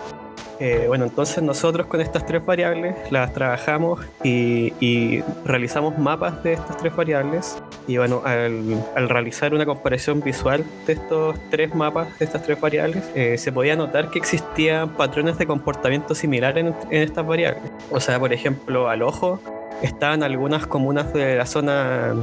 Eh, 0.61 0.85
bueno, 0.87 1.05
entonces 1.05 1.43
nosotros 1.43 1.89
con 1.89 2.01
estas 2.01 2.25
tres 2.27 2.47
variables 2.47 2.95
las 3.11 3.33
trabajamos 3.33 4.01
y, 4.23 5.21
realizamos 5.45 5.99
mapas 5.99 6.45
de 6.45 6.53
estas 6.53 6.77
tres 6.77 6.95
variables. 6.95 7.59
Y 7.89 7.97
bueno, 7.97 8.23
al, 8.25 9.09
realizar 9.09 9.53
una 9.53 9.67
comparación 9.67 10.21
visual 10.21 10.65
de 10.87 10.93
estos 10.93 11.37
tres 11.51 11.75
mapas, 11.75 12.17
de 12.21 12.25
estas 12.25 12.45
tres 12.45 12.61
variables, 12.61 13.03
eh, 13.17 13.37
se 13.37 13.51
podía 13.51 13.75
notar 13.75 14.11
que 14.11 14.21
existían 14.21 14.91
patrones 14.91 15.39
de 15.39 15.47
comportamiento 15.47 16.15
similares 16.15 16.65
en, 16.65 16.75
en 16.91 17.03
estas 17.03 17.27
variables. 17.27 17.65
O 17.91 17.99
sea, 17.99 18.21
por 18.21 18.33
ejemplo, 18.33 18.89
al 18.89 19.03
ojo 19.03 19.41
estaban 19.83 20.23
algunas 20.23 20.67
comunas 20.67 21.13
de 21.13 21.37
la 21.37 21.47
zona 21.47 22.15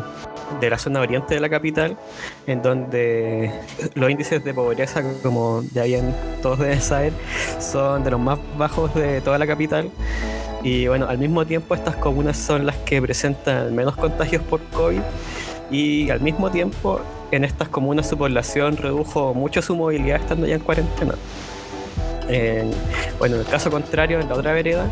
de 0.60 0.70
la 0.70 0.78
zona 0.78 1.00
oriente 1.00 1.34
de 1.34 1.40
la 1.40 1.50
capital, 1.50 1.98
en 2.46 2.62
donde 2.62 3.52
los 3.96 4.10
índices 4.10 4.44
de 4.44 4.54
pobreza, 4.54 5.02
como 5.24 5.64
ya 5.74 5.84
bien 5.84 6.14
todos 6.42 6.60
deben 6.60 6.82
saber, 6.82 7.14
son 7.60 8.04
de 8.04 8.12
los 8.12 8.20
más 8.20 8.40
bajos 8.58 8.94
de 8.96 9.22
toda 9.22 9.38
la 9.38 9.48
capital. 9.48 9.90
Y 10.64 10.88
bueno, 10.88 11.08
al 11.08 11.18
mismo 11.18 11.46
tiempo 11.46 11.74
estas 11.74 11.96
comunas 11.96 12.38
son 12.38 12.66
las 12.66 12.76
que 12.78 13.02
presentan 13.02 13.74
menos 13.74 13.96
contagios 13.96 14.44
por 14.44 14.62
COVID 14.72 15.02
y 15.72 16.10
al 16.10 16.20
mismo 16.20 16.52
tiempo 16.52 17.00
en 17.32 17.46
estas 17.46 17.70
comunas 17.70 18.08
su 18.08 18.18
población 18.18 18.78
redujo 18.78 19.34
mucho 19.34 19.62
su 19.62 19.76
movilidad 19.76 20.20
estando 20.20 20.46
ya 20.46 20.56
en 20.56 20.62
cuarentena. 20.62 21.16
Bueno, 23.20 23.36
en 23.36 23.42
el 23.42 23.48
caso 23.48 23.70
contrario, 23.70 24.20
en 24.20 24.30
la 24.30 24.36
otra 24.36 24.54
vereda, 24.54 24.88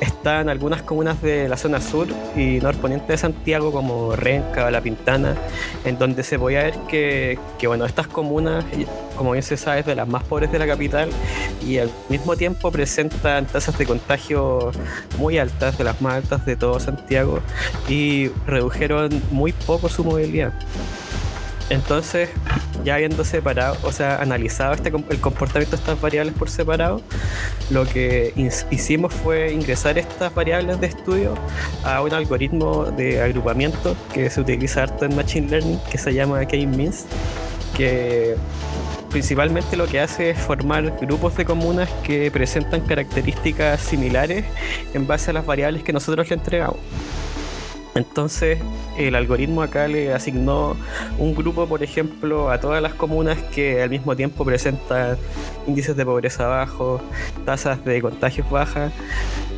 están 0.00 0.48
algunas 0.48 0.82
comunas 0.82 1.20
de 1.20 1.48
la 1.48 1.56
zona 1.56 1.80
sur 1.80 2.08
y 2.36 2.58
norponiente 2.60 3.12
de 3.12 3.18
Santiago 3.18 3.72
como 3.72 4.16
Renca, 4.16 4.70
La 4.70 4.80
Pintana, 4.80 5.34
en 5.84 5.98
donde 5.98 6.22
se 6.22 6.38
podía 6.38 6.62
ver 6.62 6.74
que, 6.88 7.38
bueno, 7.66 7.84
estas 7.84 8.06
comunas, 8.06 8.64
como 9.16 9.32
bien 9.32 9.42
se 9.42 9.56
sabe, 9.56 9.80
es 9.80 9.86
de 9.86 9.94
las 9.94 10.08
más 10.08 10.22
pobres 10.24 10.52
de 10.52 10.58
la 10.58 10.66
capital 10.66 11.10
y 11.66 11.78
al 11.78 11.90
mismo 12.08 12.36
tiempo 12.36 12.70
presentan 12.70 13.46
tasas 13.46 13.76
de 13.76 13.86
contagio 13.86 14.72
muy 15.18 15.38
altas, 15.38 15.76
de 15.76 15.84
las 15.84 16.00
más 16.00 16.14
altas 16.14 16.46
de 16.46 16.56
todo 16.56 16.80
Santiago, 16.80 17.40
y 17.88 18.28
redujeron 18.46 19.22
muy 19.30 19.52
poco 19.52 19.88
su 19.88 20.04
movilidad. 20.04 20.52
Entonces, 21.70 22.28
ya 22.84 22.96
habiendo 22.96 23.24
separado, 23.24 23.76
o 23.84 23.92
sea, 23.92 24.20
analizado 24.20 24.74
este, 24.74 24.88
el 24.88 25.20
comportamiento 25.20 25.76
de 25.76 25.80
estas 25.80 26.00
variables 26.00 26.34
por 26.34 26.50
separado, 26.50 27.00
lo 27.70 27.86
que 27.86 28.34
hicimos 28.70 29.14
fue 29.14 29.52
ingresar 29.52 29.96
estas 29.96 30.34
variables 30.34 30.80
de 30.80 30.88
estudio 30.88 31.34
a 31.84 32.02
un 32.02 32.12
algoritmo 32.12 32.86
de 32.86 33.22
agrupamiento 33.22 33.96
que 34.12 34.28
se 34.30 34.40
utiliza 34.40 34.82
harto 34.82 35.04
en 35.04 35.14
Machine 35.14 35.48
Learning, 35.48 35.78
que 35.90 35.96
se 35.96 36.12
llama 36.12 36.44
K-Means, 36.44 37.06
que 37.76 38.34
principalmente 39.10 39.76
lo 39.76 39.86
que 39.86 40.00
hace 40.00 40.30
es 40.30 40.38
formar 40.38 40.96
grupos 41.00 41.36
de 41.36 41.44
comunas 41.44 41.88
que 42.02 42.30
presentan 42.32 42.80
características 42.80 43.80
similares 43.80 44.44
en 44.94 45.06
base 45.06 45.30
a 45.30 45.34
las 45.34 45.46
variables 45.46 45.84
que 45.84 45.92
nosotros 45.92 46.28
le 46.28 46.34
entregamos. 46.34 46.78
Entonces, 47.94 48.58
el 48.96 49.14
algoritmo 49.14 49.62
acá 49.62 49.88
le 49.88 50.12
asignó 50.12 50.76
un 51.18 51.34
grupo, 51.34 51.66
por 51.66 51.82
ejemplo, 51.82 52.50
a 52.50 52.60
todas 52.60 52.80
las 52.80 52.94
comunas 52.94 53.38
que 53.54 53.82
al 53.82 53.90
mismo 53.90 54.14
tiempo 54.14 54.44
presentan 54.44 55.16
índices 55.66 55.96
de 55.96 56.04
pobreza 56.04 56.46
bajos, 56.46 57.02
tasas 57.44 57.84
de 57.84 58.00
contagios 58.00 58.48
bajas 58.48 58.92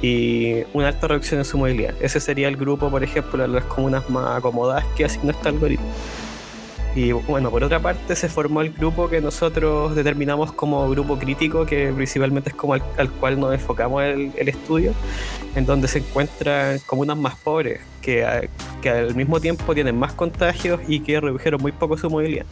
y 0.00 0.62
una 0.72 0.88
alta 0.88 1.08
reducción 1.08 1.40
en 1.40 1.44
su 1.44 1.58
movilidad. 1.58 1.94
Ese 2.00 2.20
sería 2.20 2.48
el 2.48 2.56
grupo, 2.56 2.90
por 2.90 3.04
ejemplo, 3.04 3.42
de 3.42 3.48
las 3.48 3.64
comunas 3.64 4.08
más 4.08 4.38
acomodadas 4.38 4.84
que 4.96 5.04
asignó 5.04 5.32
este 5.32 5.48
algoritmo. 5.48 5.86
Y 6.94 7.12
bueno, 7.12 7.50
por 7.50 7.64
otra 7.64 7.80
parte 7.80 8.14
se 8.14 8.28
formó 8.28 8.61
el 8.61 8.70
grupo 8.70 9.08
que 9.08 9.22
nosotros 9.22 9.94
determinamos 9.94 10.52
como 10.52 10.88
grupo 10.90 11.18
crítico, 11.18 11.64
que 11.64 11.90
principalmente 11.90 12.50
es 12.50 12.54
como 12.54 12.75
al, 12.75 12.82
cual 13.18 13.40
nos 13.40 13.54
enfocamos 13.54 14.02
el, 14.02 14.30
el, 14.37 14.49
estudio, 14.49 14.92
en 15.54 15.64
donde 15.64 15.88
se 15.88 16.00
encuentran 16.00 16.78
comunas 16.80 17.16
más 17.16 17.37
pobres, 17.37 17.80
que, 18.02 18.50
que 18.82 18.90
al 18.90 19.14
mismo 19.14 19.40
tiempo 19.40 19.72
tienen 19.72 19.99
más 19.99 20.12
contagios 20.12 20.80
y 20.87 21.00
que 21.00 21.18
redujeron 21.18 21.62
muy 21.62 21.72
poco 21.72 21.96
su 21.96 22.11
movilidad. 22.11 22.44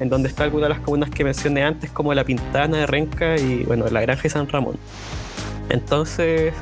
En 0.00 0.08
donde 0.08 0.28
está 0.28 0.44
alguna 0.44 0.64
de 0.64 0.70
las 0.70 0.80
comunas 0.80 1.10
que 1.10 1.22
mencioné 1.22 1.62
antes, 1.62 1.92
como 1.92 2.12
La 2.12 2.24
Pintana 2.24 2.78
de 2.78 2.86
Renca 2.86 3.36
y 3.38 3.62
bueno, 3.64 3.86
La 3.88 4.00
Granja 4.00 4.22
de 4.24 4.30
San 4.30 4.48
Ramón. 4.48 4.78
Entonces, 5.68 6.52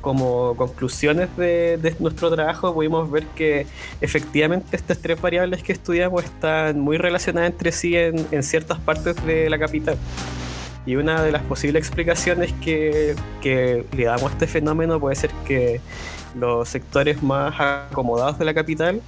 como 0.00 0.54
conclusiones 0.56 1.34
de, 1.36 1.94
nuestro 1.98 2.30
trabajo 2.30 2.72
pudimos 2.74 3.10
ver 3.10 3.26
que 3.28 3.66
efectivamente 4.00 4.76
estas 4.76 4.98
tres 4.98 5.20
variables 5.20 5.62
que 5.62 5.72
estudiamos 5.72 6.24
están 6.24 6.80
muy 6.80 6.96
relacionadas 6.96 7.50
entre 7.50 7.72
sí 7.72 7.96
en, 7.96 8.42
ciertas 8.42 8.78
partes 8.78 9.16
de 9.24 9.50
la 9.50 9.58
capital. 9.58 9.96
Y 10.86 10.96
una 10.96 11.22
de 11.22 11.30
las 11.30 11.42
posibles 11.42 11.86
explicaciones 11.86 12.52
que, 12.54 13.14
que, 13.42 13.84
le 13.96 14.04
damos 14.04 14.30
a 14.30 14.32
este 14.32 14.46
fenómeno 14.46 14.98
puede 14.98 15.14
ser 15.14 15.30
que 15.46 15.80
los 16.34 16.68
sectores 16.68 17.22
más 17.22 17.54
acomodados 17.60 18.38
de 18.38 18.44
la 18.46 18.54
capital, 18.54 19.02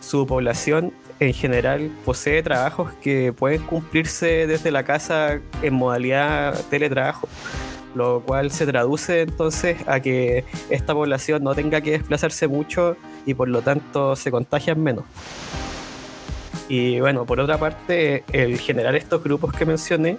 su 0.00 0.26
población 0.26 0.92
en 1.18 1.32
general 1.32 1.90
posee 2.04 2.42
trabajos 2.42 2.92
que 3.00 3.32
pueden 3.32 3.62
cumplirse 3.62 4.46
desde 4.46 4.70
la 4.70 4.84
casa 4.84 5.40
en 5.62 5.74
modalidad 5.74 6.60
teletrabajo 6.68 7.26
lo 7.96 8.20
cual 8.20 8.50
se 8.50 8.66
traduce 8.66 9.22
entonces 9.22 9.78
a 9.86 10.00
que 10.00 10.44
esta 10.70 10.92
población 10.92 11.42
no 11.42 11.54
tenga 11.54 11.80
que 11.80 11.92
desplazarse 11.92 12.46
mucho 12.46 12.96
y 13.24 13.34
por 13.34 13.48
lo 13.48 13.62
tanto 13.62 14.14
se 14.16 14.30
contagian 14.30 14.82
menos. 14.82 15.04
Y 16.68 17.00
bueno, 17.00 17.24
por 17.24 17.40
otra 17.40 17.58
parte, 17.58 18.24
el 18.32 18.58
generar 18.58 18.96
estos 18.96 19.22
grupos 19.22 19.52
que 19.52 19.64
mencioné 19.64 20.18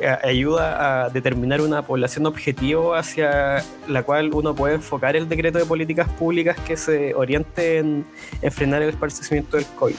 eh, 0.00 0.16
ayuda 0.24 1.04
a 1.04 1.10
determinar 1.10 1.60
una 1.60 1.82
población 1.82 2.26
objetivo 2.26 2.94
hacia 2.94 3.64
la 3.86 4.02
cual 4.02 4.32
uno 4.32 4.54
puede 4.54 4.74
enfocar 4.74 5.14
el 5.14 5.28
decreto 5.28 5.58
de 5.58 5.66
políticas 5.66 6.08
públicas 6.08 6.56
que 6.66 6.76
se 6.76 7.14
orienten 7.14 8.04
en 8.42 8.52
frenar 8.52 8.82
el 8.82 8.88
esparcimiento 8.88 9.56
del 9.56 9.66
COVID. 9.66 9.94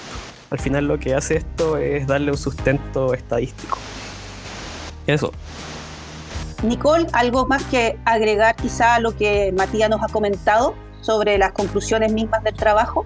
Al 0.50 0.60
final 0.60 0.88
lo 0.88 1.00
que 1.00 1.14
hace 1.14 1.38
esto 1.38 1.78
es 1.78 2.06
darle 2.06 2.32
un 2.32 2.38
sustento 2.38 3.14
estadístico. 3.14 3.78
Eso. 5.08 5.32
Nicole, 6.64 7.08
¿algo 7.14 7.48
más 7.48 7.64
que 7.64 7.98
agregar 8.06 8.56
quizá 8.56 8.96
a 8.96 9.00
lo 9.00 9.16
que 9.16 9.52
Matías 9.58 9.90
nos 9.90 10.04
ha 10.04 10.08
comentado 10.08 10.76
sobre 11.02 11.38
las 11.38 11.52
conclusiones 11.54 12.14
mismas 12.14 12.44
del 12.44 12.56
trabajo? 12.56 13.06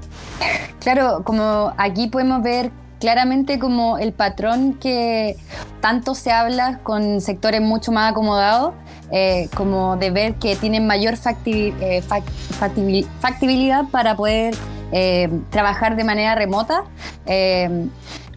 Claro, 0.80 1.24
como 1.24 1.74
aquí 1.78 2.08
podemos 2.08 2.44
ver 2.44 2.72
claramente 3.00 3.58
como 3.60 3.98
el 3.98 4.14
patrón 4.14 4.74
que 4.74 5.38
tanto 5.82 6.16
se 6.16 6.32
habla 6.32 6.80
con 6.84 7.22
sectores 7.22 7.62
mucho 7.62 7.92
más 7.92 8.12
acomodados, 8.12 8.74
eh, 9.12 9.50
como 9.56 9.96
de 9.98 10.12
ver 10.12 10.36
que 10.36 10.56
tienen 10.56 10.88
mayor 10.88 11.16
eh, 11.46 12.02
factibilidad 13.22 13.86
para 13.92 14.16
poder 14.16 14.56
eh, 14.92 15.30
trabajar 15.50 15.96
de 15.96 16.04
manera 16.04 16.36
remota 16.36 16.84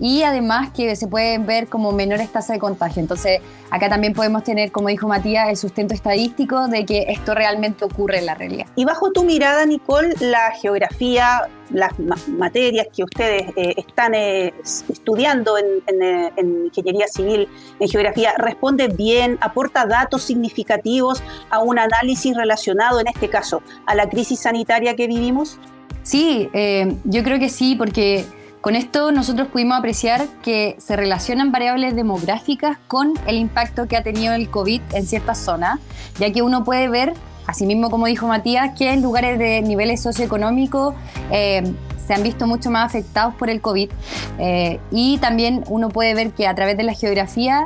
y 0.01 0.23
además 0.23 0.71
que 0.71 0.95
se 0.97 1.07
pueden 1.07 1.47
ver 1.47 1.69
como 1.69 1.93
menores 1.93 2.31
tasas 2.31 2.57
de 2.57 2.61
contagio. 2.61 3.01
Entonces, 3.01 3.41
acá 3.71 3.89
también 3.89 4.13
podemos 4.13 4.45
tener, 4.45 4.71
como 4.71 4.89
dijo 4.89 5.09
Matías, 5.09 5.49
el 5.49 5.57
sustento 5.57 5.95
estadístico 5.95 6.69
de 6.69 6.85
que 6.85 7.07
esto 7.09 7.35
realmente 7.35 7.85
ocurre 7.85 8.19
en 8.19 8.27
la 8.27 8.35
realidad. 8.35 8.67
Y 8.77 8.85
bajo 8.85 9.13
tu 9.13 9.25
mirada, 9.25 9.65
Nicole, 9.67 10.15
la 10.21 10.53
geografía, 10.53 11.49
las 11.71 11.93
materias 12.29 12.87
que 12.95 13.05
ustedes 13.05 13.53
eh, 13.57 13.75
están 13.77 14.15
eh, 14.15 14.55
estudiando 14.89 15.59
en, 15.59 16.03
eh, 16.03 16.33
en, 16.37 16.67
ingeniería 16.67 17.07
civil, 17.09 17.49
en 17.79 17.89
geografía, 17.89 18.33
responde 18.39 18.89
bien, 18.89 19.39
aporta 19.41 19.85
datos 19.85 20.23
significativos 20.23 21.23
a 21.51 21.59
un 21.61 21.79
análisis 21.79 22.37
relacionado, 22.37 23.01
en 23.01 23.09
este 23.09 23.29
caso, 23.29 23.63
a 23.87 23.95
la 23.95 24.09
crisis 24.09 24.41
sanitaria 24.41 24.97
que 24.97 25.07
vivimos? 25.07 25.59
Sí, 26.03 26.49
yo 27.05 27.23
creo 27.23 27.39
que 27.39 27.51
sí, 27.51 27.75
porque 27.77 28.25
con 28.61 28.75
esto 28.77 29.13
nosotros 29.13 29.49
pudimos 29.49 29.79
apreciar 29.79 30.27
que 30.43 30.77
se 30.79 30.97
relacionan 30.97 31.53
variables 31.53 31.95
demográficas 31.95 32.79
con 32.87 33.15
el 33.27 33.37
impacto 33.37 33.87
que 33.87 33.97
ha 33.97 34.03
tenido 34.03 34.35
el 34.35 34.51
COVID 34.51 34.81
en 34.93 35.07
ciertas 35.07 35.39
zonas, 35.39 35.81
ya 36.19 36.33
que 36.33 36.43
uno 36.43 36.65
puede 36.65 36.89
ver, 36.89 37.15
asimismo 37.47 37.91
como 37.91 38.07
dijo 38.07 38.27
Matías, 38.27 38.77
que 38.77 38.93
en 38.93 39.03
lugares 39.03 39.39
de 39.39 39.63
niveles 39.63 40.03
socioeconómicos 40.03 40.95
eh, 41.31 41.63
se 42.09 42.15
han 42.15 42.23
visto 42.23 42.47
mucho 42.47 42.71
más 42.71 42.87
afectados 42.87 43.35
por 43.35 43.51
el 43.51 43.61
COVID 43.61 43.91
eh, 44.39 44.81
y 44.91 45.19
también 45.19 45.63
uno 45.69 45.91
puede 45.91 46.15
ver 46.15 46.31
que 46.33 46.47
a 46.47 46.55
través 46.55 46.77
de 46.79 46.83
la 46.83 46.95
geografía 46.95 47.65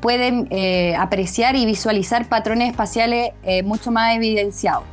pueden 0.00 0.46
eh, 0.50 0.94
apreciar 0.96 1.56
y 1.56 1.66
visualizar 1.66 2.28
patrones 2.28 2.70
espaciales 2.70 3.32
eh, 3.42 3.64
mucho 3.64 3.90
más 3.90 4.14
evidenciados. 4.14 4.84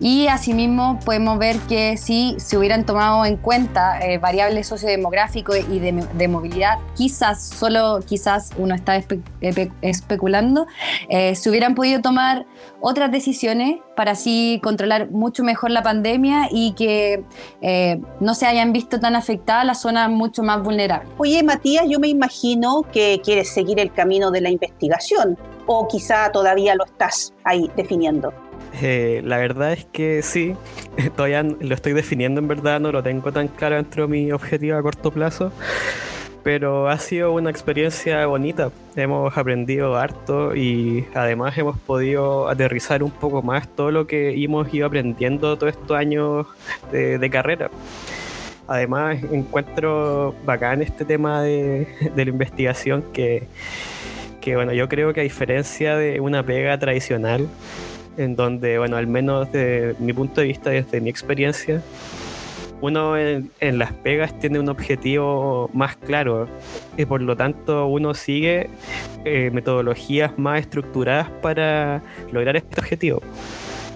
Y 0.00 0.26
asimismo 0.26 0.98
podemos 1.04 1.38
ver 1.38 1.56
que 1.68 1.96
si 1.96 2.34
se 2.38 2.58
hubieran 2.58 2.84
tomado 2.84 3.24
en 3.24 3.36
cuenta 3.36 4.00
eh, 4.00 4.18
variables 4.18 4.66
sociodemográficos 4.66 5.56
y 5.70 5.78
de, 5.78 6.28
movilidad, 6.28 6.78
quizás, 6.94 7.42
solo 7.48 8.00
quizás 8.04 8.50
uno 8.58 8.74
está 8.74 9.00
especulando, 9.82 10.66
eh, 11.08 11.34
se 11.36 11.48
hubieran 11.48 11.74
podido 11.74 12.00
tomar 12.00 12.44
otras 12.80 13.12
decisiones 13.12 13.78
para 13.96 14.12
así 14.12 14.60
controlar 14.62 15.10
mucho 15.10 15.44
mejor 15.44 15.70
la 15.70 15.82
pandemia 15.82 16.48
y 16.50 16.72
que 16.72 17.24
eh, 17.62 18.00
no 18.20 18.34
se 18.34 18.46
hayan 18.46 18.72
visto 18.72 18.98
tan 18.98 19.14
afectadas 19.14 19.64
las 19.64 19.80
zonas 19.80 20.10
mucho 20.10 20.42
más 20.42 20.62
vulnerables. 20.62 21.08
Oye, 21.18 21.42
Matías, 21.42 21.86
yo 21.88 22.00
me 22.00 22.08
imagino 22.08 22.82
que 22.92 23.20
quieres 23.24 23.52
seguir 23.52 23.78
el 23.78 23.92
camino 23.92 24.30
de 24.30 24.40
la 24.40 24.50
investigación 24.50 25.38
o 25.66 25.88
quizá 25.88 26.30
todavía 26.32 26.74
lo 26.74 26.84
estás 26.84 27.32
ahí 27.44 27.70
definiendo. 27.76 28.32
Eh, 28.82 29.22
la 29.24 29.38
verdad 29.38 29.72
es 29.72 29.84
que 29.84 30.22
sí, 30.22 30.54
todavía 31.16 31.42
lo 31.42 31.74
estoy 31.74 31.92
definiendo 31.92 32.40
en 32.40 32.48
verdad, 32.48 32.80
no 32.80 32.90
lo 32.90 33.02
tengo 33.02 33.32
tan 33.32 33.48
claro 33.48 33.76
dentro 33.76 34.06
de 34.06 34.08
mi 34.08 34.32
objetivo 34.32 34.76
a 34.76 34.82
corto 34.82 35.10
plazo, 35.12 35.52
pero 36.42 36.88
ha 36.88 36.98
sido 36.98 37.32
una 37.32 37.50
experiencia 37.50 38.26
bonita. 38.26 38.70
Hemos 38.96 39.36
aprendido 39.36 39.96
harto 39.96 40.54
y 40.56 41.06
además 41.14 41.56
hemos 41.56 41.78
podido 41.78 42.48
aterrizar 42.48 43.02
un 43.02 43.10
poco 43.10 43.42
más 43.42 43.68
todo 43.68 43.90
lo 43.90 44.06
que 44.06 44.42
hemos 44.42 44.72
ido 44.74 44.86
aprendiendo 44.86 45.56
todos 45.56 45.74
estos 45.74 45.96
años 45.96 46.46
de, 46.90 47.30
carrera. 47.30 47.70
Además, 48.66 49.22
encuentro 49.30 50.34
bacán 50.44 50.82
este 50.82 51.04
tema 51.04 51.42
de, 51.42 51.86
de 52.14 52.24
la 52.24 52.30
investigación 52.30 53.04
que, 53.12 53.46
que, 54.40 54.56
bueno, 54.56 54.72
yo 54.72 54.88
creo 54.88 55.12
que 55.12 55.20
a 55.20 55.22
diferencia 55.22 55.96
de 55.96 56.20
una 56.20 56.42
pega 56.42 56.78
tradicional, 56.78 57.48
en 58.16 58.36
donde, 58.36 58.78
bueno, 58.78 58.96
al 58.96 59.06
menos 59.06 59.50
desde 59.52 59.94
mi 59.98 60.12
punto 60.12 60.40
de 60.40 60.48
vista, 60.48 60.70
desde 60.70 61.00
mi 61.00 61.10
experiencia, 61.10 61.82
uno 62.80 63.16
en, 63.16 63.50
las 63.78 63.92
pegas 63.92 64.38
tiene 64.38 64.58
un 64.58 64.68
objetivo 64.68 65.70
más 65.72 65.96
claro 65.96 66.48
y 66.98 67.06
por 67.06 67.22
lo 67.22 67.34
tanto 67.36 67.86
uno 67.86 68.12
sigue 68.12 68.68
eh, 69.24 69.50
metodologías 69.52 70.38
más 70.38 70.60
estructuradas 70.60 71.30
para 71.40 72.02
lograr 72.30 72.56
este 72.56 72.80
objetivo. 72.80 73.22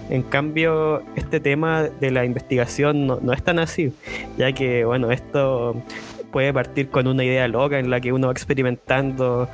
En 0.09 0.23
cambio, 0.23 1.03
este 1.15 1.39
tema 1.39 1.83
de 1.83 2.09
la 2.09 2.25
investigación 2.25 3.05
no, 3.05 3.19
no 3.21 3.31
es 3.31 3.43
tan 3.43 3.59
así, 3.59 3.93
ya 4.37 4.51
que, 4.53 4.83
bueno, 4.85 5.11
esto 5.11 5.75
puede 6.31 6.51
partir 6.51 6.89
con 6.89 7.07
una 7.07 7.23
idea 7.23 7.47
loca 7.47 7.77
en 7.77 7.91
la 7.91 8.01
que 8.01 8.11
uno 8.11 8.27
va 8.27 8.33
experimentando 8.33 9.47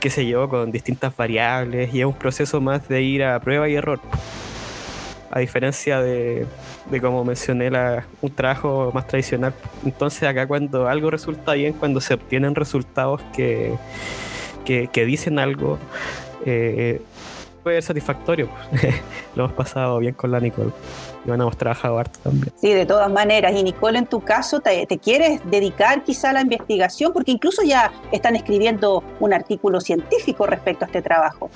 qué 0.00 0.08
sé 0.10 0.26
yo, 0.26 0.48
con 0.48 0.72
distintas 0.72 1.14
variables 1.14 1.92
y 1.94 2.00
es 2.00 2.06
un 2.06 2.14
proceso 2.14 2.60
más 2.60 2.88
de 2.88 3.02
ir 3.02 3.22
a 3.22 3.38
prueba 3.38 3.68
y 3.68 3.74
error. 3.74 4.00
A 5.30 5.38
diferencia 5.38 6.00
de, 6.00 6.46
como 7.00 7.24
mencioné, 7.24 7.70
un 8.20 8.34
trabajo 8.34 8.90
más 8.92 9.06
tradicional. 9.06 9.54
Entonces 9.84 10.24
acá 10.24 10.46
cuando 10.46 10.88
algo 10.88 11.10
resulta 11.10 11.52
bien, 11.52 11.74
cuando 11.74 12.00
se 12.00 12.14
obtienen 12.14 12.54
resultados 12.54 13.20
que, 13.34 13.74
que, 14.64 15.04
dicen 15.04 15.38
algo, 15.38 15.78
eh, 16.46 17.00
puede 17.62 17.76
ser 17.76 17.90
satisfactorio. 17.90 18.48
Lo 19.34 19.44
hemos 19.44 19.56
pasado 19.56 19.98
bien 19.98 20.14
con 20.14 20.30
la 20.30 20.40
Nicole 20.40 20.72
y 21.24 21.28
bueno, 21.28 21.44
hemos 21.44 21.56
trabajado 21.56 21.98
harto 21.98 22.18
también. 22.22 22.52
Sí, 22.56 22.72
de 22.72 22.86
todas 22.86 23.10
maneras. 23.10 23.52
Y 23.54 23.62
Nicole, 23.62 23.98
en 23.98 24.06
tu 24.06 24.20
caso, 24.20 24.60
te, 24.60 24.86
quieres 24.98 25.40
dedicar 25.50 26.02
quizá 26.02 26.30
a 26.30 26.32
la 26.32 26.40
investigación? 26.40 27.12
Porque 27.12 27.32
incluso 27.32 27.62
ya 27.62 27.92
están 28.12 28.36
escribiendo 28.36 29.02
un 29.20 29.32
artículo 29.32 29.80
científico 29.80 30.46
respecto 30.46 30.84
a 30.84 30.86
este 30.86 31.02
trabajo. 31.02 31.50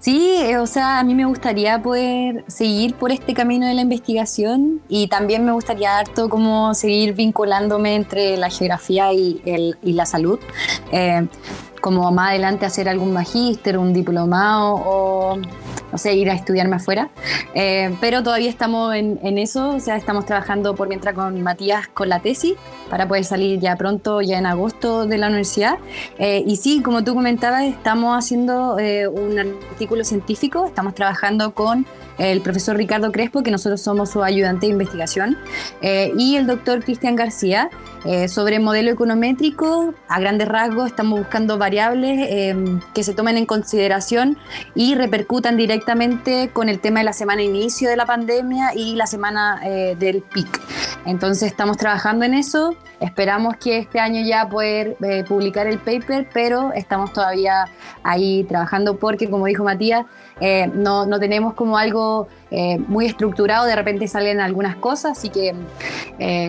Sí, 0.00 0.54
o 0.54 0.66
sea, 0.66 1.00
a 1.00 1.04
mí 1.04 1.16
me 1.16 1.24
gustaría 1.24 1.82
poder 1.82 2.44
seguir 2.46 2.94
por 2.94 3.10
este 3.10 3.34
camino 3.34 3.66
de 3.66 3.74
la 3.74 3.80
investigación 3.80 4.80
y 4.88 5.08
también 5.08 5.44
me 5.44 5.50
gustaría 5.50 5.98
harto 5.98 6.28
como 6.28 6.72
seguir 6.74 7.14
vinculándome 7.14 7.96
entre 7.96 8.36
la 8.36 8.48
geografía 8.48 9.12
y, 9.12 9.42
el, 9.44 9.76
y 9.82 9.94
la 9.94 10.06
salud. 10.06 10.38
Eh, 10.92 11.26
como 11.80 12.10
más 12.12 12.30
adelante 12.30 12.66
hacer 12.66 12.88
algún 12.88 13.12
magíster, 13.12 13.78
un 13.78 13.92
diplomado 13.92 14.74
o 14.74 15.38
no 15.90 15.98
sé, 15.98 16.14
ir 16.14 16.30
a 16.30 16.34
estudiarme 16.34 16.76
afuera. 16.76 17.08
Eh, 17.54 17.94
pero 18.00 18.22
todavía 18.22 18.50
estamos 18.50 18.94
en, 18.94 19.38
eso, 19.38 19.70
o 19.76 19.80
sea, 19.80 19.96
estamos 19.96 20.26
trabajando 20.26 20.74
por 20.74 20.88
mientras 20.88 21.14
con 21.14 21.42
Matías 21.42 21.88
con 21.88 22.08
la 22.08 22.20
tesis 22.20 22.54
para 22.90 23.08
poder 23.08 23.24
salir 23.24 23.58
ya 23.58 23.76
pronto, 23.76 24.20
ya 24.20 24.38
en 24.38 24.46
agosto 24.46 25.06
de 25.06 25.18
la 25.18 25.28
universidad. 25.28 25.78
Eh, 26.18 26.44
y 26.46 26.56
sí, 26.56 26.82
como 26.82 27.04
tú 27.04 27.14
comentabas, 27.14 27.64
estamos 27.64 28.16
haciendo 28.16 28.78
eh, 28.78 29.08
un 29.08 29.38
artículo 29.38 30.04
científico, 30.04 30.66
estamos 30.66 30.94
trabajando 30.94 31.54
con 31.54 31.86
el 32.18 32.40
profesor 32.40 32.76
Ricardo 32.76 33.12
Crespo, 33.12 33.42
que 33.42 33.50
nosotros 33.50 33.80
somos 33.80 34.10
su 34.10 34.22
ayudante 34.22 34.66
de 34.66 34.72
investigación, 34.72 35.38
y 35.80 36.36
el 36.36 36.46
doctor 36.46 36.82
Cristian 36.84 37.16
García, 37.16 37.70
sobre 38.28 38.58
modelo 38.58 38.90
econométrico. 38.90 39.94
A 40.08 40.20
grandes 40.20 40.48
rasgos 40.48 40.86
estamos 40.86 41.18
buscando 41.18 41.58
variables 41.58 42.56
que 42.94 43.04
se 43.04 43.14
tomen 43.14 43.36
en 43.36 43.46
consideración 43.46 44.38
y 44.74 44.94
repercutan 44.94 45.56
directamente 45.56 46.50
con 46.52 46.68
el 46.68 46.80
tema 46.80 47.00
de 47.00 47.04
la 47.04 47.12
semana 47.12 47.42
inicio 47.42 47.88
de 47.88 47.96
la 47.96 48.06
pandemia 48.06 48.74
y 48.74 48.94
la 48.94 49.06
semana 49.06 49.60
eh, 49.64 49.96
del 49.98 50.22
PIC. 50.22 50.60
Entonces 51.06 51.50
estamos 51.50 51.76
trabajando 51.76 52.24
en 52.24 52.34
eso, 52.34 52.76
esperamos 53.00 53.56
que 53.56 53.78
este 53.78 54.00
año 54.00 54.22
ya 54.24 54.48
poder 54.48 54.96
eh, 55.02 55.24
publicar 55.26 55.66
el 55.66 55.78
paper, 55.78 56.28
pero 56.32 56.72
estamos 56.72 57.12
todavía 57.12 57.66
ahí 58.02 58.44
trabajando 58.44 58.98
porque, 58.98 59.30
como 59.30 59.46
dijo 59.46 59.64
Matías, 59.64 60.04
eh, 60.40 60.70
no, 60.72 61.06
no, 61.06 61.18
tenemos 61.18 61.54
como 61.54 61.78
algo 61.78 62.07
muy 62.88 63.06
estructurado, 63.06 63.66
de 63.66 63.76
repente 63.76 64.08
salen 64.08 64.40
algunas 64.40 64.76
cosas, 64.76 65.18
así 65.18 65.28
que 65.28 65.54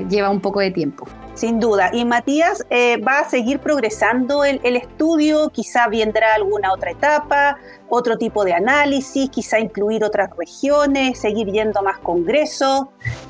lleva 0.09 0.29
un 0.29 0.41
poco 0.41 0.59
de 0.59 0.71
tiempo. 0.71 1.07
Sin 1.39 1.61
duda. 1.61 1.89
Y 1.93 2.03
Matías 2.03 2.65
eh, 2.69 2.97
va 2.97 3.19
a 3.19 3.29
seguir 3.29 3.59
progresando 3.59 4.43
el, 4.43 4.59
el, 4.61 4.75
estudio, 4.75 5.49
quizá 5.51 5.87
vendrá 5.87 6.35
alguna 6.35 6.73
otra 6.73 6.91
etapa, 6.91 7.57
otro 7.87 8.17
tipo 8.17 8.43
de 8.43 8.51
análisis, 8.51 9.29
quizá 9.29 9.57
incluir 9.57 10.03
otras 10.03 10.31
regiones, 10.37 11.17
seguir 11.17 11.47
yendo 11.49 11.79
a 11.79 11.83
más 11.83 11.99
congresos. 11.99 12.87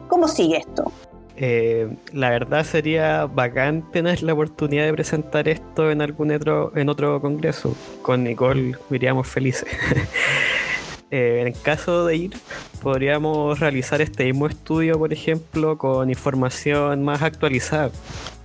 ¿Cómo 0.07 0.27
sigue 0.27 0.57
esto? 0.57 0.91
Eh, 1.37 1.87
la 2.11 2.31
verdad 2.31 2.65
sería 2.65 3.27
bacán 3.27 3.89
tener 3.91 4.23
la 4.23 4.33
oportunidad 4.33 4.85
de 4.85 4.93
presentar 4.93 5.47
esto 5.47 5.91
en 5.91 6.01
algún 6.01 6.31
otro, 6.31 6.71
en 6.75 6.89
otro 6.89 7.21
congreso. 7.21 7.75
Con 8.01 8.23
Nicole 8.23 8.75
iríamos 8.89 9.27
felices. 9.27 9.69
Eh, 11.11 11.43
en 11.47 11.53
caso 11.53 12.05
de 12.05 12.15
ir, 12.15 12.31
podríamos 12.83 13.59
realizar 13.59 13.99
este 13.99 14.25
mismo 14.25 14.45
estudio, 14.45 14.99
por 14.99 15.11
ejemplo, 15.11 15.77
con 15.77 16.09
información 16.09 17.03
más 17.03 17.23
actualizada, 17.23 17.89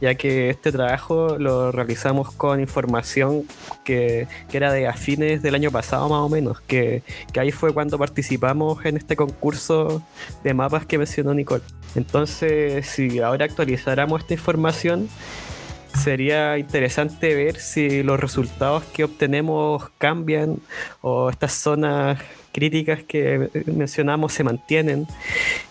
ya 0.01 0.15
que 0.15 0.49
este 0.49 0.73
trabajo 0.73 1.37
lo 1.39 1.73
realizamos 1.73 2.33
con 2.33 2.61
información 2.61 3.45
que, 3.85 4.29
era 4.51 4.73
de 4.73 4.87
a 4.89 4.95
fines 4.95 5.43
del 5.43 5.55
año 5.55 5.71
pasado 5.71 6.09
más 6.09 6.21
o 6.21 6.29
menos, 6.31 6.61
que, 6.63 7.03
que 7.35 7.41
ahí 7.41 7.53
fue 7.53 7.75
cuando 7.75 7.99
participamos 7.99 8.83
en 8.87 8.97
este 8.97 9.15
concurso 9.15 10.03
de 10.43 10.55
mapas 10.55 10.87
que 10.87 10.97
mencionó 10.97 11.35
Nicole. 11.35 11.63
Entonces, 11.95 12.87
si 12.87 13.21
ahora 13.21 13.45
actualizáramos 13.45 14.23
esta 14.23 14.33
información, 14.33 15.09
sería 16.03 16.59
interesante 16.59 17.35
ver 17.35 17.57
si 17.57 18.03
los 18.03 18.19
resultados 18.19 18.85
que 18.85 19.05
obtenemos 19.05 19.91
cambian 19.99 20.57
o 21.03 21.29
estas 21.29 21.53
zonas 21.53 22.19
críticas 22.55 23.03
que 23.03 23.51
mencionamos 23.67 24.33
se 24.33 24.45
mantienen 24.45 25.09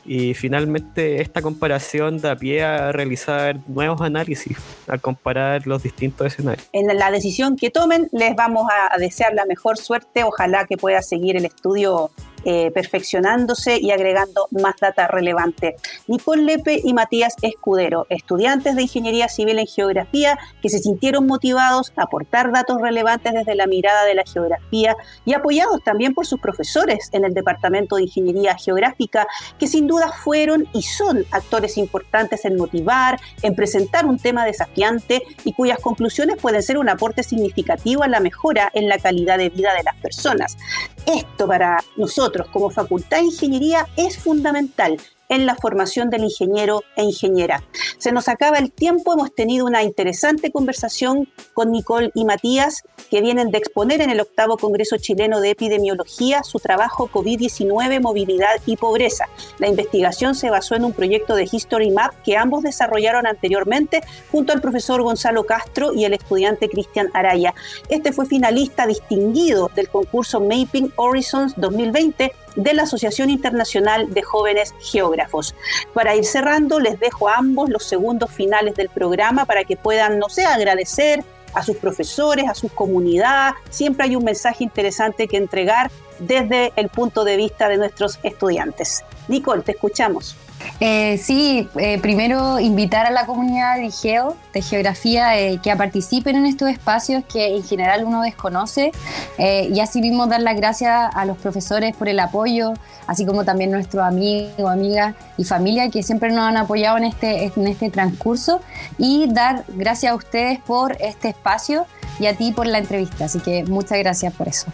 y 0.06 0.34
finalmente 0.34 1.22
esta 1.22 1.41
comparación 1.41 2.19
da 2.19 2.36
pie 2.36 2.62
a 2.62 2.91
realizar 2.91 3.58
nuevos 3.67 4.02
análisis 4.02 4.58
al 4.88 5.00
comparar 5.00 5.65
los 5.65 5.82
distintos 5.82 6.28
escenarios. 6.28 6.67
En 6.74 6.86
la 6.96 7.10
decisión 7.10 7.56
que 7.56 7.72
tomen 7.72 8.10
les 8.12 8.36
vamos 8.36 8.67
a 8.69 8.98
desear 8.98 9.34
la 9.34 9.46
mejor 9.46 9.78
suerte, 9.78 10.26
ojalá 10.26 10.65
que 10.65 10.76
pueda 10.76 11.02
seguir 11.02 11.38
el 11.38 11.46
estudio 11.46 12.12
eh, 12.45 12.71
perfeccionándose 12.71 13.79
y 13.79 13.91
agregando 13.91 14.47
más 14.51 14.75
data 14.82 15.08
relevante. 15.08 15.75
Nicole 16.08 16.43
Lepe 16.43 16.82
y 16.84 16.93
Matías 16.93 17.36
Escudero, 17.41 18.06
estudiantes 18.10 18.75
de 18.75 18.82
Ingeniería 18.82 19.29
Civil 19.29 19.60
en 19.60 19.67
Geografía, 19.67 20.38
que 20.62 20.69
se 20.69 20.79
sintieron 20.79 21.25
motivados 21.25 21.93
a 21.95 22.03
aportar 22.03 22.51
datos 22.51 22.82
relevantes 22.82 23.34
desde 23.34 23.56
la 23.56 23.65
mirada 23.65 24.03
de 24.03 24.15
la 24.15 24.23
geografía 24.25 24.95
y 25.23 25.34
apoyados 25.34 25.82
también 25.86 26.13
por 26.13 26.25
sus 26.25 26.41
profesores 26.41 27.10
en 27.13 27.23
el 27.23 27.34
Departamento 27.34 27.95
de 27.95 28.03
Ingeniería 28.03 28.58
Geográfica, 28.58 29.25
que 29.58 29.67
sin 29.67 29.88
duda 29.88 30.12
fueron 30.12 30.67
y 30.73 30.82
son 30.82 31.25
actores 31.32 31.77
importantes 31.77 32.43
en 32.43 32.58
motivar, 32.58 33.19
en 33.41 33.56
presentar 33.56 34.06
un 34.06 34.19
tema 34.19 34.45
desafiante 34.45 35.23
y 35.45 35.53
cuyas 35.53 35.79
conclusiones 35.79 36.38
pueden 36.41 36.62
ser 36.62 36.77
un 36.77 36.89
aporte 36.89 37.23
significativo 37.23 38.03
a 38.03 38.08
la 38.08 38.19
mejora 38.19 38.69
en 38.73 38.89
la 38.89 38.97
calidad 38.97 39.38
de 39.38 39.49
vida 39.49 39.73
de 39.73 39.84
las 39.84 39.95
personas. 39.95 40.58
Esto 41.06 41.47
para 41.47 41.84
nosotros 41.97 42.33
como 42.52 42.69
Facultad 42.69 43.17
de 43.17 43.26
Ingeniería 43.26 43.88
es 43.96 44.17
fundamental 44.17 44.98
en 45.29 45.45
la 45.45 45.55
formación 45.55 46.09
del 46.09 46.23
ingeniero 46.23 46.83
e 46.95 47.03
ingeniera. 47.03 47.63
Se 47.97 48.12
nos 48.12 48.27
acaba 48.27 48.57
el 48.57 48.71
tiempo, 48.71 49.13
hemos 49.13 49.33
tenido 49.33 49.65
una 49.65 49.83
interesante 49.83 50.51
conversación 50.51 51.29
con 51.53 51.71
Nicole 51.71 52.12
y 52.13 52.25
Matías, 52.25 52.83
que 53.09 53.21
vienen 53.21 53.51
de 53.51 53.57
exponer 53.57 54.01
en 54.01 54.09
el 54.09 54.19
octavo 54.19 54.57
Congreso 54.57 54.97
Chileno 54.97 55.39
de 55.39 55.51
Epidemiología 55.51 56.43
su 56.43 56.59
trabajo 56.59 57.09
COVID-19, 57.09 58.01
movilidad 58.01 58.62
y 58.65 58.75
pobreza. 58.77 59.25
La 59.59 59.67
investigación 59.67 60.36
se 60.36 60.49
basó 60.49 60.75
en 60.75 60.83
un 60.83 60.93
proyecto 60.93 61.36
de 61.36 61.47
History 61.51 61.91
Map 61.91 62.13
que 62.23 62.38
ambos 62.38 62.63
desarrollaron 62.63 63.27
anteriormente 63.27 64.01
junto 64.31 64.53
al 64.53 64.62
profesor 64.62 65.01
Gonzalo 65.01 65.45
Castro 65.45 65.93
y 65.93 66.05
el 66.05 66.13
estudiante 66.13 66.69
Cristian 66.69 67.09
Araya. 67.13 67.53
Este 67.89 68.12
fue 68.12 68.25
finalista 68.25 68.88
distinguido 68.88 69.69
del 69.75 69.89
concurso 69.89 70.39
Mapping 70.39 70.91
Horizons 70.95 71.53
2020 71.57 72.31
de 72.55 72.73
la 72.73 72.83
Asociación 72.83 73.29
Internacional 73.29 74.13
de 74.13 74.23
Jóvenes 74.23 74.73
Geógrafos. 74.79 75.55
Para 75.93 76.15
ir 76.15 76.25
cerrando, 76.25 76.79
les 76.79 76.99
dejo 76.99 77.29
a 77.29 77.37
ambos 77.37 77.69
los 77.69 77.83
segundos 77.83 78.31
finales 78.31 78.75
del 78.75 78.89
programa 78.89 79.45
para 79.45 79.63
que 79.63 79.77
puedan, 79.77 80.19
no 80.19 80.29
sé, 80.29 80.45
agradecer 80.45 81.23
a 81.53 81.63
sus 81.63 81.77
profesores, 81.77 82.49
a 82.49 82.55
su 82.55 82.69
comunidad. 82.69 83.53
Siempre 83.69 84.05
hay 84.05 84.15
un 84.15 84.23
mensaje 84.23 84.63
interesante 84.63 85.27
que 85.27 85.37
entregar 85.37 85.91
desde 86.19 86.73
el 86.75 86.89
punto 86.89 87.23
de 87.23 87.37
vista 87.37 87.69
de 87.69 87.77
nuestros 87.77 88.19
estudiantes. 88.23 89.03
Nicole, 89.27 89.61
te 89.61 89.73
escuchamos. 89.73 90.35
Eh, 90.80 91.17
sí, 91.17 91.69
eh, 91.78 91.99
primero 91.99 92.60
invitar 92.60 93.06
a 93.06 93.12
la 93.12 93.26
comunidad 93.26 93.78
de 93.78 93.91
Geo, 93.91 94.36
de 94.54 94.62
Geografía, 94.62 95.38
eh, 95.39 95.60
que 95.63 95.76
participen 95.76 96.36
en 96.36 96.45
estos 96.45 96.69
espacios 96.69 97.23
que 97.32 97.56
en 97.56 97.63
general 97.63 98.04
uno 98.06 98.21
desconoce 98.21 98.91
y 99.38 99.80
así 99.80 100.02
mismo 100.02 100.28
dar 100.28 100.41
las 100.41 100.56
gracias 100.56 101.10
a 101.13 101.26
los 101.26 101.38
profesores 101.38 101.95
por 101.95 102.08
el 102.08 102.19
apoyo, 102.19 102.73
así 103.08 103.26
como 103.26 103.43
también 103.43 103.71
nuestros 103.71 104.04
amigos, 104.04 104.69
amigas 104.69 105.15
y 105.38 105.43
familia 105.43 105.89
que 105.89 106.04
siempre 106.04 106.30
nos 106.30 106.39
han 106.39 106.58
apoyado 106.58 106.97
en 106.97 107.06
este, 107.06 107.52
en 107.56 107.67
este 107.67 107.89
transcurso 107.89 108.62
y 108.97 109.28
dar 109.32 109.63
gracias 109.69 110.12
a 110.12 110.15
ustedes 110.15 110.60
por 110.60 110.97
este 110.99 111.30
espacio 111.30 111.86
y 112.19 112.26
a 112.28 112.36
ti 112.36 112.52
por 112.52 112.67
la 112.67 112.78
entrevista. 112.78 113.26
Así 113.26 113.39
que 113.39 113.63
muchas 113.63 113.97
gracias 113.99 114.34
por 114.34 114.47
eso. 114.47 114.67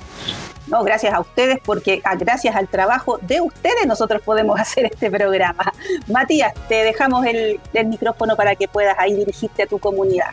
No, 0.67 0.83
gracias 0.83 1.13
a 1.13 1.19
ustedes 1.19 1.59
porque 1.63 2.01
gracias 2.19 2.55
al 2.55 2.67
trabajo 2.67 3.19
de 3.21 3.41
ustedes 3.41 3.87
nosotros 3.87 4.21
podemos 4.21 4.59
hacer 4.59 4.85
este 4.85 5.09
programa. 5.09 5.73
Matías, 6.07 6.53
te 6.67 6.75
dejamos 6.83 7.25
el, 7.25 7.59
micrófono 7.85 8.35
para 8.35 8.55
que 8.55 8.67
puedas 8.67 8.95
ahí 8.99 9.15
dirigirte 9.15 9.63
a 9.63 9.67
tu 9.67 9.79
comunidad. 9.79 10.29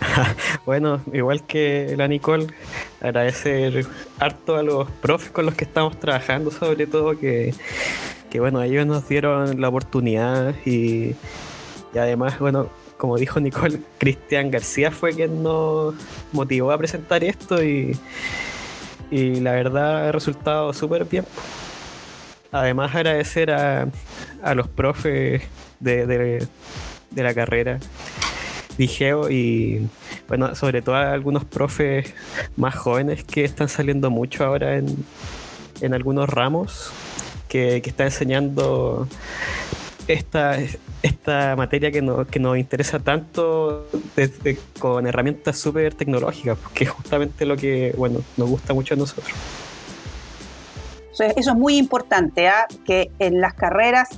Bueno, 0.66 1.02
igual 1.12 1.44
que 1.44 1.94
la 1.96 2.08
Nicole, 2.08 2.48
agradecer 3.00 3.86
harto 4.18 4.56
a 4.56 4.62
los 4.62 4.90
profes 4.90 5.30
con 5.30 5.46
los 5.46 5.54
que 5.54 5.64
estamos 5.64 5.98
trabajando, 5.98 6.50
sobre 6.50 6.86
todo 6.86 7.18
que, 7.18 7.54
que 8.30 8.40
bueno, 8.40 8.62
ellos 8.62 8.86
nos 8.86 9.08
dieron 9.08 9.60
la 9.60 9.68
oportunidad 9.68 10.54
y, 10.64 11.14
y 11.94 11.98
además, 11.98 12.38
bueno, 12.38 12.68
como 13.00 13.16
dijo 13.16 13.40
Nicole, 13.40 13.80
Cristian 13.96 14.50
García 14.50 14.90
fue 14.90 15.14
quien 15.14 15.42
nos 15.42 15.94
motivó 16.32 16.70
a 16.70 16.76
presentar 16.76 17.24
esto 17.24 17.64
y, 17.64 17.98
y 19.10 19.40
la 19.40 19.52
verdad 19.52 20.08
ha 20.08 20.12
resultado 20.12 20.74
súper 20.74 21.06
bien. 21.06 21.24
Además 22.52 22.94
agradecer 22.94 23.52
a, 23.52 23.88
a 24.42 24.54
los 24.54 24.68
profes 24.68 25.40
de, 25.78 26.06
de, 26.06 26.46
la 27.22 27.32
carrera 27.32 27.78
Digeo 28.76 29.30
y 29.30 29.88
bueno, 30.28 30.54
sobre 30.54 30.82
todo 30.82 30.96
a 30.96 31.12
algunos 31.12 31.46
profes 31.46 32.12
más 32.56 32.74
jóvenes 32.74 33.24
que 33.24 33.44
están 33.44 33.70
saliendo 33.70 34.10
mucho 34.10 34.44
ahora 34.44 34.76
en, 34.76 35.06
en 35.80 35.94
algunos 35.94 36.28
ramos 36.28 36.92
que, 37.48 37.80
que 37.80 37.88
están 37.88 38.08
enseñando 38.08 39.08
esta, 40.12 40.58
esta 41.02 41.56
materia 41.56 41.90
que, 41.90 42.02
no, 42.02 42.26
que 42.26 42.38
nos 42.38 42.58
interesa 42.58 42.98
tanto 42.98 43.86
desde, 44.16 44.58
con 44.78 45.06
herramientas 45.06 45.58
súper 45.58 45.94
tecnológicas, 45.94 46.58
que 46.74 46.84
es 46.84 46.90
justamente 46.90 47.46
lo 47.46 47.56
que 47.56 47.94
bueno, 47.96 48.20
nos 48.36 48.48
gusta 48.48 48.74
mucho 48.74 48.94
a 48.94 48.96
nosotros. 48.96 49.32
Eso 51.12 51.50
es 51.50 51.56
muy 51.56 51.76
importante, 51.76 52.48
¿ah? 52.48 52.66
que 52.86 53.10
en 53.18 53.40
las 53.40 53.52
carreras 53.52 54.08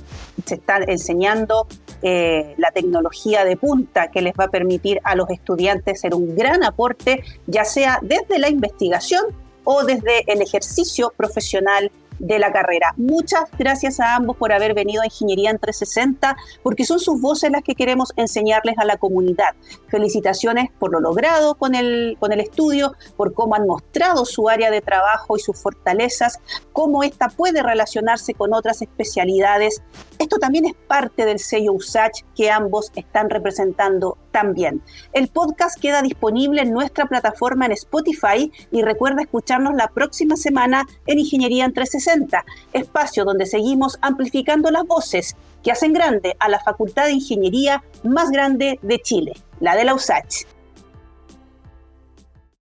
se 0.45 0.55
está 0.55 0.77
enseñando 0.77 1.67
eh, 2.01 2.53
la 2.57 2.71
tecnología 2.71 3.43
de 3.43 3.57
punta 3.57 4.09
que 4.09 4.21
les 4.21 4.33
va 4.33 4.45
a 4.45 4.49
permitir 4.49 5.01
a 5.03 5.15
los 5.15 5.29
estudiantes 5.29 5.99
ser 5.99 6.15
un 6.15 6.35
gran 6.35 6.63
aporte, 6.63 7.23
ya 7.45 7.65
sea 7.65 7.99
desde 8.01 8.39
la 8.39 8.49
investigación 8.49 9.23
o 9.65 9.83
desde 9.83 10.31
el 10.31 10.41
ejercicio 10.41 11.13
profesional 11.15 11.91
de 12.23 12.39
la 12.39 12.51
carrera. 12.51 12.93
Muchas 12.95 13.43
gracias 13.59 13.99
a 13.99 14.15
ambos 14.15 14.37
por 14.37 14.53
haber 14.53 14.73
venido 14.73 15.01
a 15.01 15.05
Ingeniería 15.05 15.49
en 15.49 15.59
360, 15.59 16.37
porque 16.63 16.85
son 16.85 16.99
sus 16.99 17.19
voces 17.19 17.51
las 17.51 17.63
que 17.63 17.75
queremos 17.75 18.13
enseñarles 18.15 18.77
a 18.77 18.85
la 18.85 18.97
comunidad. 18.97 19.55
Felicitaciones 19.89 20.69
por 20.79 20.91
lo 20.91 21.01
logrado 21.01 21.55
con 21.55 21.75
el, 21.75 22.15
con 22.19 22.31
el 22.31 22.39
estudio, 22.39 22.93
por 23.17 23.33
cómo 23.33 23.55
han 23.55 23.67
mostrado 23.67 24.23
su 24.25 24.47
área 24.47 24.71
de 24.71 24.81
trabajo 24.81 25.35
y 25.35 25.41
sus 25.41 25.61
fortalezas, 25.61 26.39
cómo 26.71 27.03
esta 27.03 27.27
puede 27.27 27.61
relacionarse 27.61 28.33
con 28.33 28.53
otras 28.53 28.81
especialidades. 28.81 29.81
Esto 30.17 30.37
también 30.37 30.65
es 30.65 30.73
parte 30.87 31.25
del 31.25 31.39
sello 31.39 31.73
USACH 31.73 32.23
que 32.35 32.49
ambos 32.49 32.91
están 32.95 33.29
representando 33.29 34.17
también. 34.31 34.81
El 35.11 35.27
podcast 35.27 35.79
queda 35.79 36.01
disponible 36.01 36.61
en 36.61 36.71
nuestra 36.71 37.05
plataforma 37.05 37.65
en 37.65 37.73
Spotify 37.73 38.51
y 38.71 38.81
recuerda 38.81 39.21
escucharnos 39.21 39.75
la 39.75 39.89
próxima 39.89 40.37
semana 40.37 40.85
en 41.05 41.19
Ingeniería 41.19 41.65
en 41.65 41.73
360 41.73 42.12
espacio 42.73 43.25
donde 43.25 43.45
seguimos 43.45 43.97
amplificando 44.01 44.71
las 44.71 44.85
voces 44.85 45.35
que 45.63 45.71
hacen 45.71 45.93
grande 45.93 46.35
a 46.39 46.49
la 46.49 46.59
Facultad 46.59 47.05
de 47.05 47.13
Ingeniería 47.13 47.83
más 48.03 48.29
grande 48.29 48.79
de 48.81 48.99
Chile, 48.99 49.33
la 49.59 49.75
de 49.75 49.85
la 49.85 49.95
USACH. 49.95 50.45